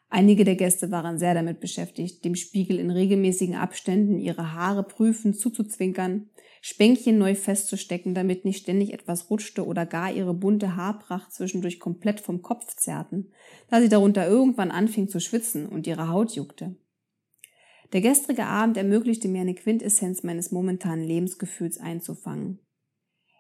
Einige 0.10 0.44
der 0.44 0.56
Gäste 0.56 0.92
waren 0.92 1.18
sehr 1.18 1.34
damit 1.34 1.60
beschäftigt, 1.60 2.24
dem 2.24 2.36
Spiegel 2.36 2.78
in 2.78 2.92
regelmäßigen 2.92 3.56
Abständen 3.56 4.20
ihre 4.20 4.54
Haare 4.54 4.84
prüfend 4.84 5.40
zuzuzwinkern, 5.40 6.30
Spänkchen 6.62 7.18
neu 7.18 7.34
festzustecken, 7.34 8.14
damit 8.14 8.46
nicht 8.46 8.62
ständig 8.62 8.94
etwas 8.94 9.30
rutschte 9.32 9.66
oder 9.66 9.88
gar 9.88 10.14
ihre 10.14 10.36
bunte 10.36 10.76
Haarpracht 10.76 11.34
zwischendurch 11.34 11.80
komplett 11.80 12.20
vom 12.20 12.44
Kopf 12.44 12.76
zerrten, 12.76 13.32
da 13.70 13.82
sie 13.82 13.90
darunter 13.90 14.28
irgendwann 14.28 14.70
anfing 14.70 15.10
zu 15.10 15.20
schwitzen 15.20 15.66
und 15.66 15.88
ihre 15.88 16.08
Haut 16.10 16.36
juckte. 16.36 16.76
Der 17.94 18.02
gestrige 18.02 18.48
Abend 18.48 18.76
ermöglichte 18.76 19.28
mir 19.28 19.42
eine 19.42 19.54
Quintessenz 19.54 20.24
meines 20.24 20.52
momentanen 20.52 21.06
Lebensgefühls 21.06 21.78
einzufangen. 21.78 22.60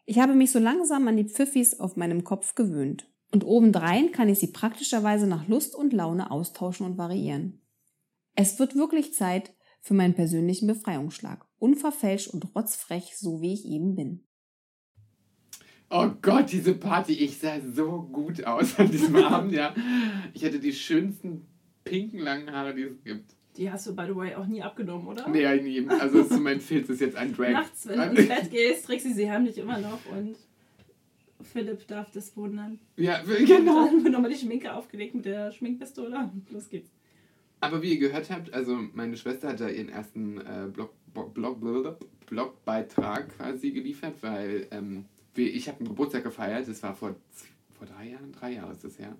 Ich 0.05 0.19
habe 0.19 0.35
mich 0.35 0.51
so 0.51 0.59
langsam 0.59 1.07
an 1.07 1.17
die 1.17 1.27
Pfiffis 1.27 1.79
auf 1.79 1.95
meinem 1.95 2.23
Kopf 2.23 2.53
gewöhnt. 2.53 3.09
Und 3.31 3.43
obendrein 3.43 4.11
kann 4.11 4.29
ich 4.29 4.37
sie 4.37 4.51
praktischerweise 4.51 5.25
nach 5.25 5.47
Lust 5.47 5.73
und 5.73 5.91
Laune 5.91 6.29
austauschen 6.29 6.85
und 6.85 6.99
variieren. 6.99 7.63
Es 8.35 8.59
wird 8.59 8.75
wirklich 8.75 9.15
Zeit 9.15 9.55
für 9.81 9.95
meinen 9.95 10.13
persönlichen 10.13 10.67
Befreiungsschlag. 10.67 11.47
Unverfälscht 11.57 12.27
und 12.27 12.55
rotzfrech, 12.55 13.17
so 13.17 13.41
wie 13.41 13.53
ich 13.53 13.65
eben 13.65 13.95
bin. 13.95 14.23
Oh 15.89 16.11
Gott, 16.21 16.51
diese 16.51 16.75
Party, 16.75 17.13
ich 17.13 17.39
sah 17.39 17.59
so 17.59 18.03
gut 18.03 18.43
aus 18.43 18.77
an 18.77 18.91
diesem 18.91 19.15
Abend, 19.23 19.53
ja. 19.53 19.73
Ich 20.33 20.45
hatte 20.45 20.59
die 20.59 20.73
schönsten 20.73 21.47
pinken 21.83 22.19
langen 22.19 22.51
Haare, 22.51 22.75
die 22.75 22.83
es 22.83 23.03
gibt. 23.03 23.35
Die 23.57 23.71
hast 23.71 23.85
du, 23.85 23.95
by 23.95 24.05
the 24.07 24.15
way, 24.15 24.33
auch 24.35 24.47
nie 24.47 24.63
abgenommen, 24.63 25.07
oder? 25.07 25.27
Nee, 25.29 25.61
nie. 25.61 25.87
Also 25.87 26.21
ist 26.21 26.39
mein 26.39 26.59
Filz 26.59 26.89
ist 26.89 27.01
jetzt 27.01 27.15
ein 27.15 27.35
Drag. 27.35 27.51
Nachts, 27.51 27.87
wenn 27.87 27.99
du 27.99 28.21
ins 28.21 28.27
Bett 28.27 28.51
gehst, 28.51 28.85
trägst 28.85 29.05
du 29.05 29.13
sie 29.13 29.29
heimlich 29.29 29.57
immer 29.57 29.79
noch 29.79 29.99
und 30.11 30.35
Philipp 31.43 31.85
darf 31.87 32.09
das 32.11 32.35
wundern. 32.35 32.79
Ja, 32.95 33.21
genau. 33.21 33.85
Dann 33.85 34.03
wird 34.03 34.13
nochmal 34.13 34.31
die 34.31 34.37
Schminke 34.37 34.73
aufgelegt 34.73 35.13
mit 35.13 35.25
der 35.25 35.51
Schminkpistole. 35.51 36.31
Los 36.49 36.69
geht's. 36.69 36.89
Aber 37.59 37.81
wie 37.81 37.93
ihr 37.93 37.99
gehört 37.99 38.29
habt, 38.29 38.53
also 38.53 38.77
meine 38.93 39.15
Schwester 39.15 39.49
hat 39.49 39.61
da 39.61 39.69
ihren 39.69 39.89
ersten 39.89 40.37
äh, 40.39 40.67
Blog, 40.73 40.91
Blog, 41.13 41.61
Blog, 41.61 41.97
Blogbeitrag 42.25 43.37
quasi 43.37 43.71
geliefert, 43.71 44.15
weil 44.21 44.67
ähm, 44.71 45.05
ich 45.35 45.67
habe 45.67 45.79
einen 45.79 45.89
Geburtstag 45.89 46.23
gefeiert, 46.23 46.67
das 46.67 46.83
war 46.83 46.93
vor, 46.93 47.15
vor 47.77 47.87
drei 47.87 48.09
Jahren, 48.09 48.31
drei 48.31 48.53
Jahre 48.53 48.73
ist 48.73 48.83
das 48.83 48.99
her. 48.99 49.15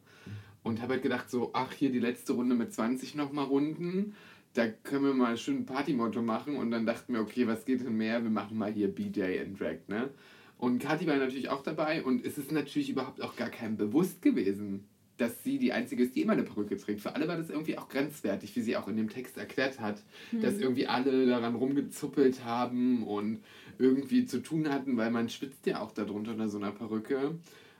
Und 0.63 0.82
habe 0.82 0.93
halt 0.93 1.03
gedacht, 1.03 1.29
so, 1.29 1.51
ach, 1.53 1.74
hier 1.74 1.91
die 1.91 2.00
letzte 2.00 2.34
Runde 2.34 2.55
mit 2.55 2.74
20 2.74 3.15
nochmal 3.15 3.46
runden. 3.46 4.15
Da 4.53 4.67
können 4.67 5.03
wir 5.03 5.13
mal 5.13 5.38
schön 5.38 5.58
ein 5.58 5.65
Partymotto 5.65 6.22
machen. 6.22 6.55
Und 6.55 6.72
dann 6.72 6.86
dachten 6.86 7.13
wir, 7.13 7.22
okay, 7.22 7.48
was 7.48 7.65
geht 7.65 7.82
denn 7.82 7.98
mehr? 7.98 8.24
Wir 8.24 8.29
machen 8.29 8.58
mal 8.58 8.72
hier 8.72 8.88
BJ 8.88 9.39
and 9.39 9.60
Drag, 9.60 9.79
ne? 9.88 10.10
Und 10.58 10.79
Kathi 10.79 11.05
war 11.08 11.17
natürlich 11.17 11.50
auch 11.50 11.63
dabei. 11.63 12.03
Und 12.03 12.25
es 12.25 12.38
ist 12.38 12.51
natürlich 12.51 12.89
überhaupt 12.89 13.22
auch 13.22 13.36
gar 13.36 13.50
keinem 13.50 13.75
bewusst 13.75 14.22
gewesen, 14.22 14.88
dass 15.17 15.43
sie 15.43 15.60
die 15.60 15.74
Einzige 15.74 16.03
ist, 16.03 16.15
die 16.15 16.22
immer 16.22 16.34
eine 16.34 16.43
Perücke 16.43 16.77
trägt. 16.77 17.01
Für 17.01 17.15
alle 17.15 17.27
war 17.27 17.38
das 17.38 17.50
irgendwie 17.50 17.77
auch 17.77 17.88
grenzwertig, 17.88 18.55
wie 18.55 18.62
sie 18.62 18.77
auch 18.77 18.88
in 18.88 18.98
dem 18.98 19.10
Text 19.10 19.38
erklärt 19.38 19.79
hat, 19.79 20.01
hm. 20.32 20.41
dass 20.41 20.58
irgendwie 20.58 20.88
alle 20.88 21.25
daran 21.27 21.55
rumgezuppelt 21.55 22.43
haben 22.46 23.03
und 23.03 23.39
irgendwie 23.77 24.25
zu 24.25 24.41
tun 24.41 24.70
hatten, 24.70 24.98
weil 24.98 25.12
man 25.12 25.29
schwitzt 25.29 25.65
ja 25.65 25.82
auch 25.82 25.91
darunter 25.91 26.32
unter 26.32 26.50
so 26.50 26.58
einer 26.58 26.72
Perücke. 26.72 27.36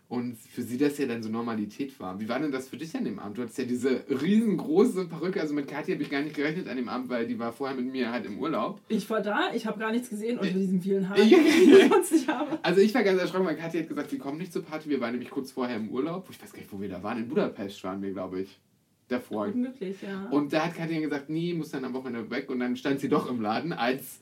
Und 0.10 0.38
für 0.38 0.62
sie 0.62 0.77
das 0.77 0.98
ja 1.00 1.07
dann 1.07 1.24
so 1.24 1.29
Normalität 1.29 2.00
war. 2.00 2.19
Wie 2.19 2.29
war 2.29 2.39
denn 2.39 2.51
das 2.51 2.67
für 2.67 2.77
dich 2.77 2.95
an 2.95 3.03
dem 3.03 3.17
Abend? 3.17 3.38
Du 3.38 3.41
hattest 3.41 3.57
ja 3.57 3.63
diese 3.63 4.03
riesengroße 4.10 5.05
Perücke. 5.05 5.41
Also 5.41 5.55
mit 5.55 5.67
Kathi 5.67 5.91
habe 5.91 6.03
ich 6.03 6.10
gar 6.10 6.22
nicht 6.22 6.36
gerechnet 6.36 6.67
an 6.67 6.77
dem 6.77 6.88
Abend, 6.88 7.10
weil 7.10 7.25
die 7.25 7.39
war 7.39 7.51
vorher 7.51 7.75
mit 7.75 7.91
mir 7.91 8.12
halt 8.12 8.25
im 8.25 8.38
Urlaub. 8.38 8.79
Ich 8.89 9.10
war 9.10 9.22
da, 9.22 9.51
ich 9.53 9.65
habe 9.65 9.79
gar 9.79 9.91
nichts 9.91 10.10
gesehen 10.10 10.38
unter 10.38 10.53
diesen 10.53 10.81
vielen 10.81 11.10
Haaren, 11.10 11.24
die 11.27 11.33
ich 11.33 11.89
sonst 11.89 12.12
nicht 12.12 12.27
habe. 12.27 12.60
Also 12.62 12.81
ich 12.81 12.93
war 12.93 13.03
ganz 13.03 13.19
erschrocken, 13.19 13.45
weil 13.45 13.55
Kathi 13.55 13.79
hat 13.79 13.88
gesagt, 13.89 14.12
sie 14.12 14.19
kommt 14.19 14.38
nicht 14.38 14.53
zur 14.53 14.63
Party. 14.63 14.89
Wir 14.89 15.01
waren 15.01 15.12
nämlich 15.12 15.31
kurz 15.31 15.51
vorher 15.51 15.77
im 15.77 15.89
Urlaub. 15.89 16.27
Ich 16.29 16.41
weiß 16.41 16.51
gar 16.51 16.60
nicht, 16.60 16.72
wo 16.72 16.79
wir 16.79 16.89
da 16.89 17.01
waren. 17.01 17.17
In 17.17 17.27
Budapest 17.27 17.83
waren 17.83 18.01
wir, 18.01 18.12
glaube 18.12 18.41
ich. 18.41 18.60
Davor. 19.07 19.48
Möglich, 19.48 19.98
ja. 20.01 20.29
Und 20.29 20.53
da 20.53 20.65
hat 20.65 20.75
Kathi 20.75 21.00
gesagt, 21.01 21.29
nee, 21.29 21.53
muss 21.53 21.72
dann 21.72 21.83
am 21.86 21.93
Wochenende 21.93 22.29
weg. 22.29 22.50
Und 22.50 22.60
dann 22.60 22.75
stand 22.75 23.00
sie 23.00 23.10
doch 23.10 23.29
im 23.29 23.41
Laden 23.41 23.74
als 23.74 24.19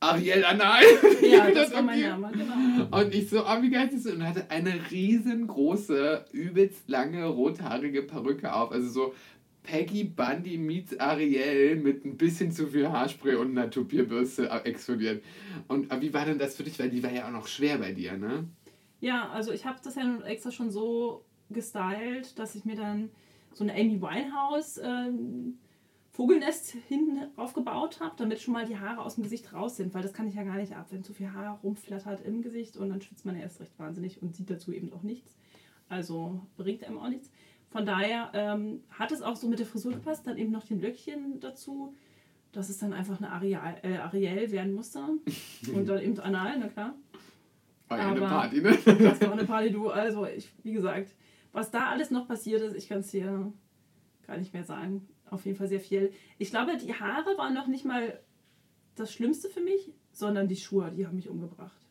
Ariel 0.00 0.44
Anal. 0.44 0.82
Ja, 1.22 1.50
das 1.54 1.72
war 1.72 1.82
mein 1.82 2.00
Name, 2.00 2.30
genau. 2.32 2.98
Und 2.98 3.14
ich 3.14 3.30
so, 3.30 3.44
oh, 3.44 3.62
wie 3.62 3.70
geil 3.70 3.88
ist 3.92 4.06
das? 4.06 4.12
Und 4.12 4.26
hatte 4.26 4.50
eine 4.50 4.74
riesengroße, 4.90 6.26
übelst 6.32 6.88
lange, 6.88 7.24
rothaarige 7.24 8.02
Perücke 8.02 8.52
auf. 8.52 8.72
Also 8.72 8.88
so 8.88 9.14
Peggy 9.62 10.04
Bundy 10.04 10.58
meets 10.58 10.98
Ariel 10.98 11.76
mit 11.76 12.04
ein 12.04 12.16
bisschen 12.16 12.52
zu 12.52 12.68
viel 12.68 12.88
Haarspray 12.88 13.34
und 13.34 13.56
einer 13.56 13.70
Tupierbürste 13.70 14.48
explodiert. 14.64 15.24
Und 15.68 15.90
wie 16.00 16.14
war 16.14 16.24
denn 16.24 16.38
das 16.38 16.56
für 16.56 16.62
dich? 16.62 16.78
Weil 16.78 16.90
die 16.90 17.02
war 17.02 17.12
ja 17.12 17.26
auch 17.26 17.32
noch 17.32 17.48
schwer 17.48 17.78
bei 17.78 17.92
dir, 17.92 18.16
ne? 18.16 18.44
Ja, 19.00 19.28
also 19.30 19.52
ich 19.52 19.66
habe 19.66 19.78
das 19.82 19.96
ja 19.96 20.18
extra 20.24 20.50
schon 20.50 20.70
so 20.70 21.24
gestylt, 21.50 22.38
dass 22.38 22.54
ich 22.54 22.64
mir 22.64 22.76
dann 22.76 23.10
so 23.52 23.64
eine 23.64 23.74
Amy 23.74 24.00
Winehouse 24.00 24.80
ähm, 24.82 25.58
Vogelnest 26.16 26.74
hinten 26.88 27.18
aufgebaut 27.36 28.00
habe, 28.00 28.14
damit 28.16 28.40
schon 28.40 28.54
mal 28.54 28.64
die 28.64 28.78
Haare 28.78 29.02
aus 29.02 29.16
dem 29.16 29.24
Gesicht 29.24 29.52
raus 29.52 29.76
sind, 29.76 29.92
weil 29.92 30.00
das 30.00 30.14
kann 30.14 30.26
ich 30.26 30.34
ja 30.34 30.44
gar 30.44 30.56
nicht 30.56 30.74
ab, 30.74 30.86
wenn 30.88 31.04
zu 31.04 31.12
viel 31.12 31.30
Haar 31.34 31.60
rumflattert 31.62 32.24
im 32.24 32.40
Gesicht 32.40 32.78
und 32.78 32.88
dann 32.88 33.02
schwitzt 33.02 33.26
man 33.26 33.36
ja 33.36 33.42
erst 33.42 33.60
recht 33.60 33.78
wahnsinnig 33.78 34.22
und 34.22 34.34
sieht 34.34 34.48
dazu 34.48 34.72
eben 34.72 34.90
auch 34.94 35.02
nichts. 35.02 35.36
Also 35.90 36.40
bringt 36.56 36.84
einem 36.84 36.98
auch 36.98 37.08
nichts. 37.08 37.30
Von 37.68 37.84
daher 37.84 38.30
ähm, 38.32 38.82
hat 38.88 39.12
es 39.12 39.20
auch 39.20 39.36
so 39.36 39.46
mit 39.46 39.58
der 39.58 39.66
Frisur 39.66 39.92
gepasst, 39.92 40.26
dann 40.26 40.38
eben 40.38 40.52
noch 40.52 40.64
den 40.64 40.80
Löckchen 40.80 41.38
dazu, 41.40 41.94
dass 42.50 42.70
es 42.70 42.78
dann 42.78 42.94
einfach 42.94 43.18
eine 43.18 43.30
Ariel, 43.30 43.58
äh, 43.82 43.98
Ariel 43.98 44.50
werden 44.50 44.72
musste. 44.72 45.00
Und 45.74 45.86
dann 45.86 46.00
eben 46.00 46.18
anal, 46.18 46.58
na 46.58 46.68
klar. 46.68 46.94
War 47.88 47.98
ja 47.98 48.10
eine 48.10 48.20
Party, 48.20 48.62
ne? 48.62 48.70
Das 48.98 49.20
war 49.20 49.32
eine 49.32 49.44
Party, 49.44 49.70
du. 49.70 49.90
Also, 49.90 50.24
ich, 50.24 50.50
wie 50.62 50.72
gesagt, 50.72 51.14
was 51.52 51.70
da 51.70 51.90
alles 51.90 52.10
noch 52.10 52.26
passiert 52.26 52.62
ist, 52.62 52.74
ich 52.74 52.88
kann 52.88 53.00
es 53.00 53.10
dir 53.10 53.52
gar 54.26 54.38
nicht 54.38 54.54
mehr 54.54 54.64
sagen. 54.64 55.06
Auf 55.30 55.44
jeden 55.44 55.56
Fall 55.56 55.68
sehr 55.68 55.80
viel. 55.80 56.12
Ich 56.38 56.50
glaube, 56.50 56.76
die 56.76 56.94
Haare 56.94 57.36
waren 57.36 57.54
noch 57.54 57.66
nicht 57.66 57.84
mal 57.84 58.20
das 58.94 59.12
Schlimmste 59.12 59.48
für 59.48 59.60
mich, 59.60 59.92
sondern 60.12 60.48
die 60.48 60.56
Schuhe, 60.56 60.92
die 60.92 61.06
haben 61.06 61.16
mich 61.16 61.28
umgebracht. 61.28 61.85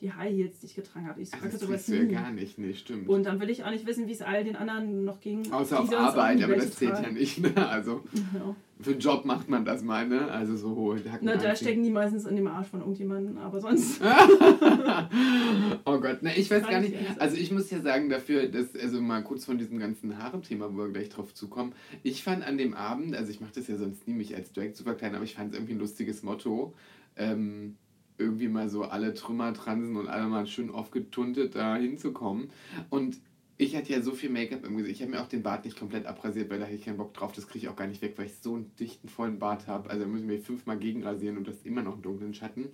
Die 0.00 0.12
High 0.12 0.32
Heels, 0.32 0.60
die 0.60 0.66
ich 0.66 0.74
getragen 0.76 1.08
habe. 1.08 1.20
Ich 1.20 1.30
Ach, 1.32 1.38
das 1.42 1.58
sowas 1.58 1.86
ja 1.88 2.04
gar 2.04 2.30
nicht, 2.30 2.56
nee, 2.58 2.72
stimmt. 2.74 3.08
Und 3.08 3.24
dann 3.26 3.40
will 3.40 3.50
ich 3.50 3.64
auch 3.64 3.70
nicht 3.70 3.84
wissen, 3.86 4.06
wie 4.06 4.12
es 4.12 4.22
all 4.22 4.44
den 4.44 4.54
anderen 4.54 5.04
noch 5.04 5.20
ging. 5.20 5.50
Außer 5.50 5.80
auf 5.80 5.92
Arbeit, 5.92 6.42
aber 6.42 6.54
das 6.56 6.70
zählt 6.72 7.00
ja 7.02 7.10
nicht, 7.10 7.40
ne? 7.40 7.68
Also 7.68 8.02
Ja. 8.34 8.54
für 8.80 8.90
einen 8.92 9.00
Job 9.00 9.24
macht 9.24 9.48
man 9.48 9.64
das 9.64 9.82
mal, 9.82 10.06
ne? 10.06 10.30
Also 10.30 10.56
so 10.56 10.76
hohe 10.76 10.96
Hacken 10.98 11.18
Na, 11.22 11.36
da 11.36 11.48
anziehen. 11.50 11.56
stecken 11.56 11.82
die 11.82 11.90
meistens 11.90 12.26
in 12.26 12.36
dem 12.36 12.46
Arsch 12.46 12.68
von 12.68 12.80
irgendjemandem, 12.80 13.38
aber 13.38 13.60
sonst. 13.60 14.00
oh 15.84 15.98
Gott, 15.98 16.22
ne, 16.22 16.36
ich 16.36 16.50
weiß 16.50 16.62
gar 16.62 16.82
ich 16.82 16.90
nicht. 16.90 17.20
Also 17.20 17.36
ich 17.36 17.50
muss 17.50 17.70
ja 17.70 17.80
sagen 17.80 18.08
dafür, 18.08 18.46
dass, 18.46 18.74
also 18.76 19.00
mal 19.00 19.22
kurz 19.22 19.44
von 19.44 19.58
diesem 19.58 19.78
ganzen 19.78 20.18
Haare-Thema, 20.22 20.72
wo 20.72 20.78
wir 20.78 20.88
gleich 20.90 21.08
drauf 21.08 21.34
zukommen. 21.34 21.72
Ich 22.02 22.22
fand 22.22 22.46
an 22.46 22.56
dem 22.58 22.74
Abend, 22.74 23.16
also 23.16 23.30
ich 23.30 23.40
mache 23.40 23.52
das 23.54 23.66
ja 23.68 23.76
sonst 23.76 24.06
nie, 24.06 24.14
mich 24.14 24.34
als 24.36 24.52
Drag 24.52 24.72
zu 24.74 24.84
verkleiden, 24.84 25.16
aber 25.16 25.24
ich 25.24 25.34
fand 25.34 25.50
es 25.52 25.58
irgendwie 25.58 25.74
ein 25.74 25.80
lustiges 25.80 26.22
Motto. 26.22 26.74
Ähm, 27.16 27.76
irgendwie 28.18 28.48
mal 28.48 28.68
so 28.68 28.84
alle 28.84 29.14
Trümmer 29.14 29.54
transen 29.54 29.96
und 29.96 30.08
alle 30.08 30.26
mal 30.26 30.46
schön 30.46 30.70
aufgetuntet 30.70 31.54
da 31.54 31.76
hinzukommen. 31.76 32.50
Und 32.90 33.18
ich 33.56 33.74
hatte 33.76 33.92
ja 33.92 34.00
so 34.00 34.12
viel 34.12 34.30
Make-up 34.30 34.64
im 34.64 34.76
Gesicht. 34.76 34.96
Ich 34.96 35.02
habe 35.02 35.12
mir 35.12 35.20
auch 35.20 35.28
den 35.28 35.42
Bart 35.42 35.64
nicht 35.64 35.78
komplett 35.78 36.06
abrasiert, 36.06 36.48
weil 36.48 36.60
da 36.60 36.64
hätte 36.64 36.76
ich 36.76 36.84
keinen 36.84 36.96
Bock 36.96 37.12
drauf. 37.14 37.32
Das 37.32 37.48
kriege 37.48 37.66
ich 37.66 37.68
auch 37.68 37.76
gar 37.76 37.88
nicht 37.88 38.02
weg, 38.02 38.14
weil 38.16 38.26
ich 38.26 38.34
so 38.40 38.54
einen 38.54 38.70
dichten, 38.78 39.08
vollen 39.08 39.38
Bart 39.38 39.66
habe. 39.66 39.90
Also 39.90 40.04
da 40.04 40.08
muss 40.08 40.20
ich 40.20 40.26
mir 40.26 40.38
fünfmal 40.38 40.78
gegenrasieren 40.78 41.36
und 41.36 41.48
das 41.48 41.62
immer 41.64 41.82
noch 41.82 41.94
einen 41.94 42.02
dunklen 42.02 42.34
Schatten. 42.34 42.68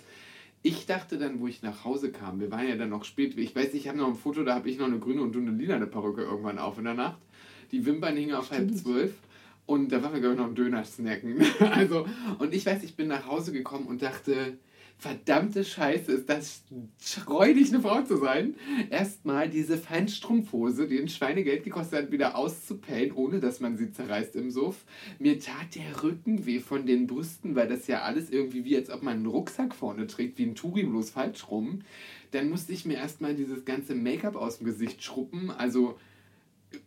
Ich 0.62 0.86
dachte 0.86 1.18
dann, 1.18 1.40
wo 1.40 1.46
ich 1.46 1.62
nach 1.62 1.84
Hause 1.84 2.10
kam, 2.10 2.40
wir 2.40 2.50
waren 2.50 2.66
ja 2.66 2.76
dann 2.76 2.88
noch 2.88 3.04
spät, 3.04 3.36
ich 3.36 3.54
weiß, 3.54 3.74
ich 3.74 3.86
habe 3.86 3.98
noch 3.98 4.08
ein 4.08 4.14
Foto, 4.14 4.44
da 4.44 4.54
habe 4.54 4.70
ich 4.70 4.78
noch 4.78 4.86
eine 4.86 4.98
grüne 4.98 5.20
und 5.20 5.34
du 5.34 5.40
eine 5.40 5.50
lila 5.50 5.78
Perücke 5.84 6.22
irgendwann 6.22 6.58
auf 6.58 6.78
in 6.78 6.84
der 6.84 6.94
Nacht. 6.94 7.18
Die 7.70 7.84
Wimpern 7.84 8.16
hingen 8.16 8.34
auf 8.34 8.50
halb 8.50 8.70
Stimmt. 8.70 8.78
zwölf 8.78 9.12
und 9.66 9.92
da 9.92 10.02
waren 10.02 10.12
wir, 10.12 10.20
glaube 10.20 10.34
ich, 10.34 10.38
noch 10.38 10.46
einen 10.46 10.54
Döner 10.54 10.84
snacken. 10.84 11.42
also, 11.60 12.06
und 12.38 12.54
ich 12.54 12.64
weiß, 12.64 12.82
ich 12.82 12.96
bin 12.96 13.08
nach 13.08 13.26
Hause 13.26 13.52
gekommen 13.52 13.86
und 13.86 14.02
dachte, 14.02 14.58
verdammte 15.04 15.64
Scheiße, 15.64 16.12
ist 16.12 16.30
das 16.30 16.64
räudig, 17.28 17.68
eine 17.68 17.82
Frau 17.82 18.00
zu 18.00 18.16
sein. 18.16 18.54
Erstmal 18.88 19.50
diese 19.50 19.76
Feinstrumpfhose, 19.76 20.88
die 20.88 20.98
ein 20.98 21.10
Schweinegeld 21.10 21.62
gekostet 21.62 22.04
hat, 22.04 22.10
wieder 22.10 22.38
auszupellen, 22.38 23.12
ohne 23.12 23.38
dass 23.38 23.60
man 23.60 23.76
sie 23.76 23.92
zerreißt 23.92 24.34
im 24.34 24.50
Suff. 24.50 24.86
Mir 25.18 25.38
tat 25.38 25.74
der 25.74 26.02
Rücken 26.02 26.46
weh 26.46 26.58
von 26.58 26.86
den 26.86 27.06
Brüsten, 27.06 27.54
weil 27.54 27.68
das 27.68 27.86
ja 27.86 28.00
alles 28.00 28.30
irgendwie 28.30 28.64
wie, 28.64 28.76
als 28.76 28.88
ob 28.88 29.02
man 29.02 29.16
einen 29.16 29.26
Rucksack 29.26 29.74
vorne 29.74 30.06
trägt, 30.06 30.38
wie 30.38 30.46
ein 30.46 30.54
Touring, 30.54 30.88
bloß 30.88 31.10
falsch 31.10 31.50
rum. 31.50 31.82
Dann 32.30 32.48
musste 32.48 32.72
ich 32.72 32.86
mir 32.86 32.94
erstmal 32.94 33.34
dieses 33.34 33.66
ganze 33.66 33.94
Make-up 33.94 34.36
aus 34.36 34.56
dem 34.56 34.64
Gesicht 34.64 35.04
schruppen. 35.04 35.50
Also, 35.50 35.98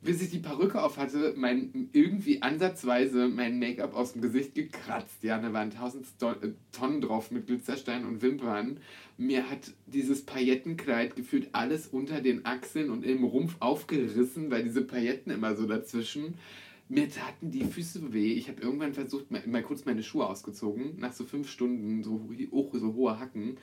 bis 0.02 0.22
ich 0.22 0.30
die 0.30 0.40
Perücke 0.40 0.82
auf 0.82 0.98
hatte, 0.98 1.34
mein 1.38 1.90
irgendwie 1.94 2.42
ansatzweise 2.42 3.28
mein 3.28 3.60
Make-up 3.60 3.96
aus 3.96 4.14
dem 4.14 4.22
Gesicht 4.22 4.56
gekratzt. 4.56 5.24
Ja, 5.24 5.40
da 5.40 5.54
waren 5.54 5.72
tausend 5.72 6.06
äh, 6.22 6.50
Tonnen 6.72 7.02
drauf 7.02 7.32
mit 7.32 7.48
Glitzerstein 7.48 8.06
und 8.06 8.22
Wimpern. 8.22 8.80
Mir 9.18 9.50
hat 9.50 9.72
dieses 9.86 10.26
Paillettenkleid 10.26 11.16
gefühlt 11.16 11.50
alles 11.54 11.88
unter 11.88 12.22
den 12.22 12.46
Achseln 12.46 12.90
und 12.90 13.06
im 13.06 13.24
Rumpf 13.24 13.56
aufgerissen, 13.60 14.52
weil 14.52 14.64
diese 14.64 14.84
Pailletten 14.84 15.32
immer 15.32 15.56
so 15.56 15.66
dazwischen. 15.66 16.36
Mir 16.90 17.10
taten 17.10 17.52
die 17.52 17.66
Füße 17.66 18.14
weh. 18.14 18.34
Ich 18.34 18.48
habe 18.48 18.62
irgendwann 18.62 18.94
versucht, 18.94 19.30
mal, 19.30 19.44
mal 19.46 19.64
kurz 19.64 19.86
meine 19.86 20.04
Schuhe 20.04 20.28
ausgezogen. 20.28 20.98
Nach 21.00 21.12
so 21.12 21.26
fünf 21.26 21.50
Stunden, 21.50 22.04
so, 22.04 22.30
hoch, 22.52 22.74
so 22.74 22.94
hohe 22.94 23.20
Hacken. 23.20 23.58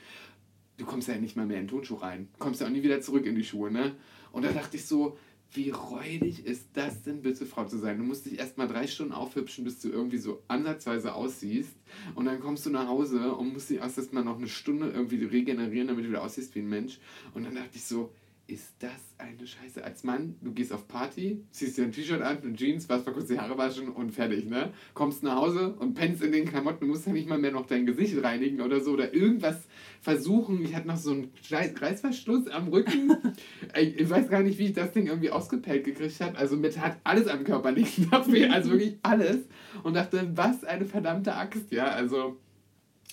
Du 0.77 0.85
kommst 0.85 1.07
ja 1.07 1.17
nicht 1.17 1.35
mal 1.35 1.45
mehr 1.45 1.57
in 1.57 1.63
den 1.63 1.69
Turnschuh 1.69 1.95
rein. 1.95 2.27
Kommst 2.37 2.61
ja 2.61 2.67
auch 2.67 2.71
nie 2.71 2.83
wieder 2.83 3.01
zurück 3.01 3.25
in 3.25 3.35
die 3.35 3.43
Schuhe, 3.43 3.71
ne? 3.71 3.95
Und 4.31 4.43
da 4.43 4.51
dachte 4.51 4.75
ich 4.75 4.85
so, 4.85 5.17
wie 5.55 5.69
räudig 5.69 6.45
ist 6.45 6.67
das 6.73 7.03
denn 7.03 7.21
bitte, 7.21 7.45
Frau 7.45 7.65
zu 7.65 7.77
sein? 7.77 7.97
Du 7.97 8.03
musst 8.03 8.25
dich 8.25 8.39
erst 8.39 8.57
mal 8.57 8.67
drei 8.67 8.87
Stunden 8.87 9.13
aufhübschen, 9.13 9.63
bis 9.63 9.79
du 9.79 9.89
irgendwie 9.89 10.17
so 10.17 10.41
ansatzweise 10.47 11.13
aussiehst. 11.13 11.75
Und 12.15 12.25
dann 12.25 12.39
kommst 12.39 12.65
du 12.65 12.69
nach 12.69 12.87
Hause 12.87 13.33
und 13.33 13.53
musst 13.53 13.69
dich 13.69 13.77
erst 13.77 14.13
mal 14.13 14.23
noch 14.23 14.37
eine 14.37 14.47
Stunde 14.47 14.89
irgendwie 14.89 15.23
regenerieren, 15.23 15.87
damit 15.87 16.05
du 16.05 16.09
wieder 16.09 16.23
aussiehst 16.23 16.55
wie 16.55 16.59
ein 16.59 16.69
Mensch. 16.69 16.99
Und 17.33 17.45
dann 17.45 17.55
dachte 17.55 17.75
ich 17.75 17.85
so, 17.85 18.11
ist 18.47 18.75
das 18.79 18.91
eine 19.17 19.47
Scheiße? 19.47 19.83
Als 19.83 20.03
Mann, 20.03 20.35
du 20.41 20.51
gehst 20.51 20.71
auf 20.71 20.87
Party, 20.87 21.43
ziehst 21.49 21.77
dir 21.77 21.83
ein 21.83 21.91
T-Shirt 21.91 22.21
an, 22.21 22.43
eine 22.43 22.53
Jeans, 22.53 22.87
warst 22.89 23.05
mal 23.07 23.13
kurz 23.13 23.27
die 23.27 23.39
Haare 23.39 23.57
waschen 23.57 23.89
und 23.89 24.11
fertig, 24.11 24.45
ne? 24.45 24.71
Kommst 24.93 25.23
nach 25.23 25.35
Hause 25.35 25.73
und 25.79 25.95
pennst 25.95 26.21
in 26.21 26.31
den 26.31 26.45
Klamotten, 26.45 26.81
du 26.81 26.87
musst 26.87 27.07
ja 27.07 27.13
nicht 27.13 27.27
mal 27.27 27.39
mehr 27.39 27.51
noch 27.51 27.65
dein 27.65 27.87
Gesicht 27.87 28.21
reinigen 28.23 28.61
oder 28.61 28.81
so 28.81 28.91
oder 28.91 29.13
irgendwas 29.15 29.63
versuchen. 29.99 30.63
Ich 30.63 30.75
hatte 30.75 30.87
noch 30.87 30.97
so 30.97 31.11
einen 31.11 31.31
Scheiß- 31.41 31.81
Reißverschluss 31.81 32.47
am 32.47 32.67
Rücken. 32.67 33.17
ich 33.75 34.09
weiß 34.09 34.29
gar 34.29 34.43
nicht, 34.43 34.59
wie 34.59 34.65
ich 34.65 34.73
das 34.73 34.91
Ding 34.91 35.07
irgendwie 35.07 35.31
ausgepellt 35.31 35.83
gekriegt 35.83 36.19
habe. 36.21 36.37
Also 36.37 36.55
mir 36.55 36.69
tat 36.71 36.97
alles 37.03 37.27
am 37.27 37.43
Körper 37.43 37.71
nach 37.71 38.27
weh, 38.31 38.45
also 38.47 38.71
wirklich 38.71 38.99
alles. 39.01 39.39
Und 39.81 39.95
dachte, 39.95 40.29
was 40.35 40.63
eine 40.63 40.85
verdammte 40.85 41.33
Axt, 41.33 41.71
ja. 41.71 41.87
Also 41.87 42.37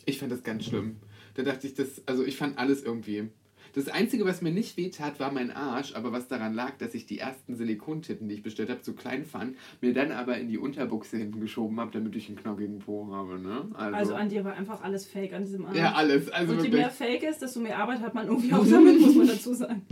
ich 0.04 0.18
fand 0.18 0.30
das 0.30 0.42
ganz 0.42 0.66
schlimm. 0.66 0.96
Da 1.34 1.42
dachte 1.42 1.66
ich, 1.66 1.74
das, 1.74 2.02
also 2.06 2.22
ich 2.24 2.36
fand 2.36 2.58
alles 2.58 2.82
irgendwie. 2.82 3.30
Das 3.74 3.88
Einzige, 3.88 4.24
was 4.24 4.42
mir 4.42 4.52
nicht 4.52 4.76
wehtat, 4.76 5.18
war 5.18 5.32
mein 5.32 5.50
Arsch, 5.50 5.94
aber 5.94 6.12
was 6.12 6.28
daran 6.28 6.54
lag, 6.54 6.76
dass 6.78 6.94
ich 6.94 7.06
die 7.06 7.18
ersten 7.18 7.56
Silikontitten, 7.56 8.28
die 8.28 8.34
ich 8.34 8.42
bestellt 8.42 8.68
habe, 8.68 8.82
zu 8.82 8.94
klein 8.94 9.24
fand, 9.24 9.56
mir 9.80 9.94
dann 9.94 10.12
aber 10.12 10.36
in 10.38 10.48
die 10.48 10.58
Unterbuchse 10.58 11.16
hinten 11.16 11.40
geschoben 11.40 11.80
habe, 11.80 11.90
damit 11.90 12.14
ich 12.16 12.28
einen 12.28 12.36
knockigen 12.36 12.80
Po 12.80 13.08
habe, 13.10 13.38
ne? 13.38 13.68
Also 13.74 14.14
an 14.14 14.28
dir 14.28 14.44
war 14.44 14.54
einfach 14.54 14.82
alles 14.82 15.06
fake 15.06 15.32
an 15.32 15.44
diesem 15.44 15.64
Abend. 15.64 15.78
ja, 15.78 15.92
alles. 15.92 16.28
Also 16.30 16.52
und 16.52 16.64
je 16.64 16.70
mehr 16.70 16.90
Fake 16.90 17.22
ist, 17.22 17.40
desto 17.40 17.60
mehr 17.60 17.78
Arbeit 17.78 18.00
hat 18.00 18.14
man 18.14 18.26
irgendwie 18.26 18.52
auch 18.52 18.66
damit, 18.66 19.00
muss 19.00 19.14
man 19.14 19.26
dazu 19.26 19.54
sagen. 19.54 19.82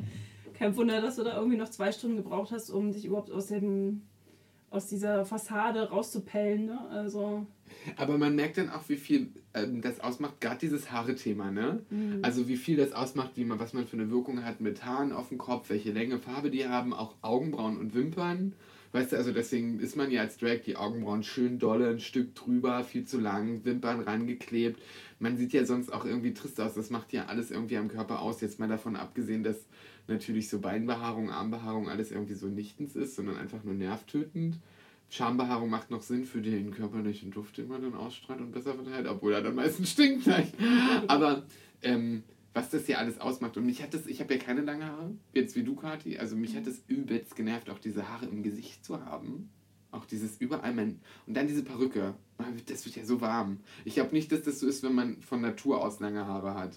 Kein 0.55 0.77
Wunder, 0.77 1.01
dass 1.01 1.17
du 1.17 1.25
da 1.25 1.37
irgendwie 1.37 1.57
noch 1.57 1.71
zwei 1.71 1.91
Stunden 1.91 2.17
gebraucht 2.17 2.53
hast, 2.53 2.69
um 2.69 2.93
dich 2.93 3.07
überhaupt 3.07 3.31
aus 3.31 3.47
dem 3.47 4.03
aus 4.71 4.87
dieser 4.87 5.25
Fassade 5.25 5.91
rauszupellen. 5.91 6.67
Ne? 6.67 6.79
Also, 6.91 7.47
Aber 7.97 8.19
man 8.19 8.37
merkt 8.37 8.59
dann 8.59 8.71
auch, 8.71 8.89
wie 8.89 8.97
viel 8.97 9.29
ähm, 9.55 9.81
das 9.81 10.01
ausmacht, 10.01 10.41
gerade 10.41 10.59
dieses 10.59 10.91
Haare-Thema, 10.93 11.51
ne? 11.51 11.81
Mhm. 11.91 12.19
Also 12.23 12.49
wie 12.49 12.57
viel 12.57 12.77
das 12.77 12.93
ausmacht, 12.93 13.33
wie 13.37 13.45
man, 13.45 13.59
was 13.59 13.73
man 13.73 13.87
für 13.87 13.97
eine 13.97 14.11
Wirkung 14.11 14.45
hat 14.45 14.61
mit 14.61 14.85
Haaren 14.85 15.13
auf 15.13 15.29
dem 15.29 15.39
Kopf, 15.39 15.71
welche 15.71 15.93
Länge, 15.93 16.19
Farbe 16.19 16.51
die 16.51 16.67
haben, 16.67 16.93
auch 16.93 17.15
Augenbrauen 17.23 17.79
und 17.79 17.95
Wimpern. 17.95 18.55
Weißt 18.93 19.13
du, 19.13 19.17
also 19.17 19.33
deswegen 19.33 19.79
ist 19.79 19.97
man 19.97 20.11
ja 20.11 20.23
als 20.23 20.37
Drag 20.37 20.63
die 20.67 20.77
Augenbrauen 20.77 21.23
schön 21.23 21.61
dolle, 21.61 21.91
ein 21.91 22.01
Stück 22.01 22.35
drüber, 22.35 22.83
viel 22.83 23.05
zu 23.05 23.21
lang, 23.21 23.65
Wimpern 23.65 24.01
rangeklebt. 24.01 24.83
Man 25.21 25.37
sieht 25.37 25.53
ja 25.53 25.65
sonst 25.65 25.93
auch 25.93 26.05
irgendwie 26.05 26.35
trist 26.35 26.61
aus. 26.61 26.75
Das 26.75 26.91
macht 26.91 27.13
ja 27.13 27.27
alles 27.27 27.53
irgendwie 27.53 27.77
am 27.77 27.89
Körper 27.89 28.21
aus. 28.21 28.41
Jetzt 28.41 28.59
mal 28.59 28.69
davon 28.69 28.97
abgesehen, 28.97 29.45
dass 29.45 29.65
natürlich 30.09 30.49
so 30.49 30.59
Beinbehaarung, 30.59 31.31
Armbehaarung 31.31 31.89
alles 31.89 32.11
irgendwie 32.11 32.35
so 32.35 32.49
nichtens 32.49 32.97
ist, 32.97 33.15
sondern 33.15 33.37
einfach 33.37 33.63
nur 33.63 33.75
nervtötend. 33.75 34.59
Schambehaarung 35.11 35.69
macht 35.69 35.91
noch 35.91 36.03
Sinn 36.03 36.25
für 36.25 36.41
den 36.41 36.71
körperlichen 36.71 37.33
Duft, 37.33 37.59
den 37.59 37.69
man 37.69 37.83
dann 37.83 37.95
ausstrahlt 37.95 38.41
und 38.41 38.53
besser 38.53 38.75
verteilt, 38.75 39.07
obwohl 39.09 39.35
er 39.35 39.43
dann 39.43 39.57
meistens 39.57 39.91
stinkt. 39.91 40.27
Nein. 40.27 40.49
Aber 41.09 41.43
ähm, 41.83 42.23
was 42.55 42.71
das 42.71 42.87
hier 42.87 42.99
alles 42.99 43.21
ausmacht. 43.21 43.57
Und 43.57 43.67
mich 43.67 43.83
hat 43.83 43.93
das, 43.93 44.07
ich 44.07 44.21
habe 44.21 44.35
ja 44.35 44.41
keine 44.41 44.63
lange 44.63 44.87
Haare, 44.87 45.11
jetzt 45.35 45.57
wie 45.57 45.65
du, 45.65 45.75
Kathi. 45.75 46.19
Also 46.19 46.37
mich 46.37 46.57
hat 46.57 46.67
das 46.67 46.83
übelst 46.87 47.37
genervt, 47.37 47.71
auch 47.71 47.79
diese 47.79 48.09
Haare 48.09 48.27
im 48.27 48.43
Gesicht 48.43 48.85
zu 48.85 49.05
haben. 49.05 49.51
Auch 49.91 50.05
dieses 50.05 50.41
überall 50.41 50.73
mein. 50.73 51.01
Und 51.27 51.37
dann 51.37 51.49
diese 51.49 51.65
Perücke. 51.65 52.15
Das 52.67 52.87
wird 52.87 52.97
ja 52.97 53.05
so 53.05 53.21
warm. 53.21 53.59
Ich 53.85 53.95
glaube 53.95 54.15
nicht, 54.15 54.31
dass 54.31 54.43
das 54.43 54.61
so 54.61 54.67
ist, 54.67 54.83
wenn 54.85 54.95
man 54.95 55.21
von 55.23 55.41
Natur 55.41 55.85
aus 55.85 55.99
lange 56.01 56.27
Haare 56.27 56.55
hat. 56.55 56.77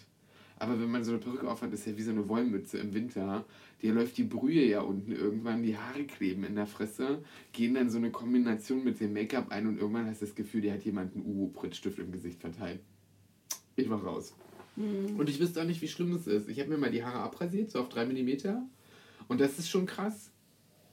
Aber 0.60 0.80
wenn 0.80 0.90
man 0.90 1.04
so 1.04 1.12
eine 1.12 1.20
Perücke 1.20 1.50
aufhat, 1.50 1.74
ist 1.74 1.86
ja 1.86 1.98
wie 1.98 2.04
so 2.04 2.12
eine 2.12 2.30
Wollmütze 2.30 2.78
im 2.78 2.94
Winter. 2.94 3.46
Dir 3.82 3.94
läuft 3.94 4.18
die 4.18 4.24
Brühe 4.24 4.66
ja 4.66 4.82
unten 4.82 5.12
irgendwann, 5.12 5.64
die 5.64 5.78
Haare 5.78 6.06
kleben 6.06 6.44
in 6.44 6.56
der 6.56 6.68
Fresse, 6.68 7.24
gehen 7.52 7.74
dann 7.74 7.90
so 7.90 7.98
eine 7.98 8.12
Kombination 8.12 8.84
mit 8.84 9.00
dem 9.00 9.14
Make-up 9.14 9.52
ein 9.52 9.68
und 9.68 9.78
irgendwann 9.78 10.06
hast 10.08 10.22
du 10.22 10.26
das 10.26 10.36
Gefühl, 10.36 10.62
dir 10.62 10.74
hat 10.74 10.84
jemand 10.84 11.16
einen 11.16 11.26
Uhu-Prittstift 11.26 12.00
im 12.00 12.12
Gesicht 12.12 12.40
verteilt. 12.40 12.80
Ich 13.76 13.90
war 13.90 14.02
raus. 14.02 14.36
Mhm. 14.76 15.20
Und 15.20 15.30
ich 15.30 15.40
wüsste 15.40 15.62
auch 15.62 15.66
nicht, 15.66 15.82
wie 15.82 15.88
schlimm 15.88 16.14
es 16.14 16.28
ist. 16.28 16.48
Ich 16.48 16.60
habe 16.60 16.70
mir 16.70 16.78
mal 16.78 16.92
die 16.92 17.04
Haare 17.04 17.20
abrasiert, 17.20 17.72
so 17.72 17.80
auf 17.80 17.90
3 17.90 18.06
mm. 18.06 18.70
Und 19.28 19.42
das 19.42 19.60
ist 19.60 19.70
schon 19.70 19.86
krass. 19.86 20.32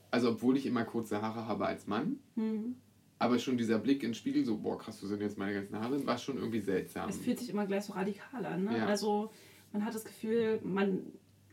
Also, 0.09 0.31
obwohl 0.31 0.57
ich 0.57 0.65
immer 0.65 0.83
kurze 0.83 1.21
Haare 1.21 1.47
habe 1.47 1.65
als 1.65 1.87
Mann. 1.87 2.17
Mhm. 2.35 2.75
Aber 3.21 3.37
schon 3.37 3.55
dieser 3.55 3.77
Blick 3.77 4.01
ins 4.01 4.17
Spiegel, 4.17 4.43
so, 4.43 4.57
boah, 4.57 4.79
krass, 4.79 5.01
wo 5.03 5.05
sind 5.05 5.21
jetzt 5.21 5.37
meine 5.37 5.53
ganzen 5.53 5.79
Haare, 5.79 6.03
war 6.07 6.17
schon 6.17 6.37
irgendwie 6.37 6.59
seltsam. 6.59 7.07
Es 7.07 7.17
fühlt 7.17 7.37
sich 7.37 7.49
immer 7.49 7.67
gleich 7.67 7.83
so 7.83 7.93
radikal 7.93 8.43
an. 8.47 8.63
Ne? 8.63 8.79
Ja. 8.79 8.87
Also 8.87 9.31
man 9.71 9.85
hat 9.85 9.93
das 9.93 10.05
Gefühl, 10.05 10.59
man 10.63 11.03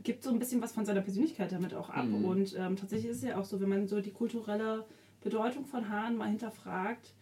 gibt 0.02 0.22
so 0.22 0.30
ein 0.30 0.38
bisschen 0.38 0.62
was 0.62 0.72
von 0.72 0.86
seiner 0.86 1.02
Persönlichkeit 1.02 1.52
damit 1.52 1.74
auch 1.74 1.90
ab. 1.90 2.06
Mhm. 2.06 2.24
Und 2.24 2.56
ähm, 2.58 2.76
tatsächlich 2.76 3.10
ist 3.10 3.18
es 3.18 3.22
ja 3.24 3.38
auch 3.38 3.44
so, 3.44 3.60
wenn 3.60 3.68
man 3.68 3.86
so 3.86 4.00
die 4.00 4.12
kulturelle 4.12 4.86
Bedeutung 5.20 5.66
von 5.66 5.90
Haaren 5.90 6.16
mal 6.16 6.30
hinterfragt, 6.30 7.12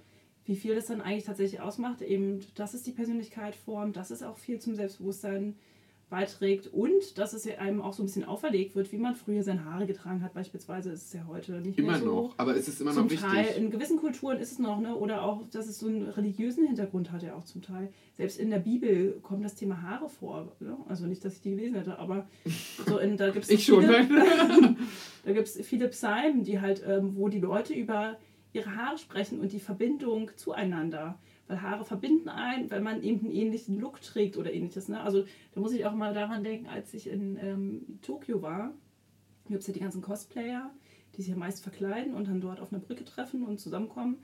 wie 0.45 0.55
viel 0.55 0.77
das 0.77 0.87
dann 0.87 1.01
eigentlich 1.01 1.25
tatsächlich 1.25 1.61
ausmacht. 1.61 2.01
Eben, 2.01 2.39
dass 2.55 2.73
es 2.73 2.85
die 2.85 2.93
Persönlichkeit 2.93 3.57
formt, 3.57 3.97
dass 3.97 4.13
es 4.13 4.23
auch 4.23 4.37
viel 4.37 4.61
zum 4.61 4.77
Selbstbewusstsein 4.77 5.57
beiträgt 6.09 6.69
und 6.69 7.19
dass 7.19 7.33
es 7.33 7.45
ja 7.45 7.59
einem 7.59 7.83
auch 7.83 7.93
so 7.93 8.03
ein 8.03 8.07
bisschen 8.07 8.25
auferlegt 8.25 8.77
wird, 8.77 8.93
wie 8.93 8.99
man 8.99 9.17
früher 9.17 9.43
seine 9.43 9.65
Haare 9.65 9.87
getragen 9.87 10.23
hat. 10.23 10.35
Beispielsweise 10.35 10.91
ist 10.91 11.07
es 11.07 11.13
ja 11.13 11.27
heute 11.27 11.61
nicht 11.61 11.79
Immer 11.79 11.93
mehr 11.93 12.01
so. 12.01 12.07
noch, 12.07 12.35
aber 12.37 12.57
es 12.57 12.69
ist 12.69 12.81
immer 12.81 12.93
zum 12.93 13.05
noch 13.05 13.11
wichtig. 13.11 13.29
Teil, 13.29 13.47
in 13.57 13.71
gewissen 13.71 13.99
Kulturen 13.99 14.39
ist 14.39 14.53
es 14.53 14.59
noch, 14.61 14.79
ne? 14.79 14.95
oder 14.95 15.23
auch, 15.23 15.43
dass 15.51 15.67
es 15.67 15.81
so 15.81 15.89
einen 15.89 16.09
religiösen 16.09 16.65
Hintergrund 16.65 17.11
hat 17.11 17.25
ja 17.25 17.35
auch 17.35 17.45
zum 17.45 17.61
Teil. 17.61 17.93
Selbst 18.17 18.39
in 18.39 18.51
der 18.51 18.61
Bibel 18.61 19.19
kommt 19.23 19.45
das 19.45 19.57
Thema 19.57 19.83
Haare 19.83 20.09
vor. 20.09 20.53
Ne? 20.61 20.77
Also 20.89 21.07
nicht, 21.07 21.25
dass 21.25 21.35
ich 21.35 21.41
die 21.41 21.51
gelesen 21.51 21.75
hätte, 21.75 21.99
aber 21.99 22.29
so 22.87 22.99
in, 22.99 23.17
da 23.17 23.31
gibt 23.31 23.51
es 23.51 23.61
viele, 23.65 24.07
da 25.25 25.33
gibt's 25.33 25.59
viele 25.63 25.89
Psalmen, 25.89 26.45
die 26.45 26.61
halt, 26.61 26.85
ähm, 26.87 27.17
wo 27.17 27.29
die 27.29 27.41
Leute 27.41 27.75
über 27.75 28.17
ihre 28.53 28.77
Haare 28.77 28.97
sprechen 28.99 29.41
und 29.41 29.53
die 29.53 29.61
Verbindung 29.61 30.31
zueinander. 30.37 31.19
Weil 31.49 31.63
Haare 31.63 31.85
verbinden 31.85 32.29
ein, 32.29 32.71
wenn 32.71 32.83
man 32.83 33.03
eben 33.03 33.21
einen 33.21 33.31
ähnlichen 33.31 33.79
Look 33.79 34.01
trägt 34.01 34.37
oder 34.37 34.53
ähnliches. 34.53 34.89
Ne? 34.89 35.01
Also 35.01 35.25
da 35.53 35.61
muss 35.61 35.73
ich 35.73 35.87
auch 35.87 35.95
mal 35.95 36.13
daran 36.13 36.43
denken, 36.43 36.67
als 36.67 36.93
ich 36.93 37.09
in 37.09 37.39
ähm, 37.41 37.99
Tokio 38.03 38.43
war, 38.43 38.75
gibt 39.49 39.61
es 39.61 39.67
ja 39.69 39.73
die 39.73 39.81
ganzen 39.81 40.03
Cosplayer, 40.03 40.71
die 41.15 41.23
sich 41.23 41.31
ja 41.31 41.37
meist 41.37 41.63
verkleiden 41.63 42.15
und 42.15 42.27
dann 42.29 42.41
dort 42.41 42.61
auf 42.61 42.73
einer 42.73 42.83
Brücke 42.83 43.05
treffen 43.05 43.45
und 43.45 43.61
zusammenkommen. 43.61 44.19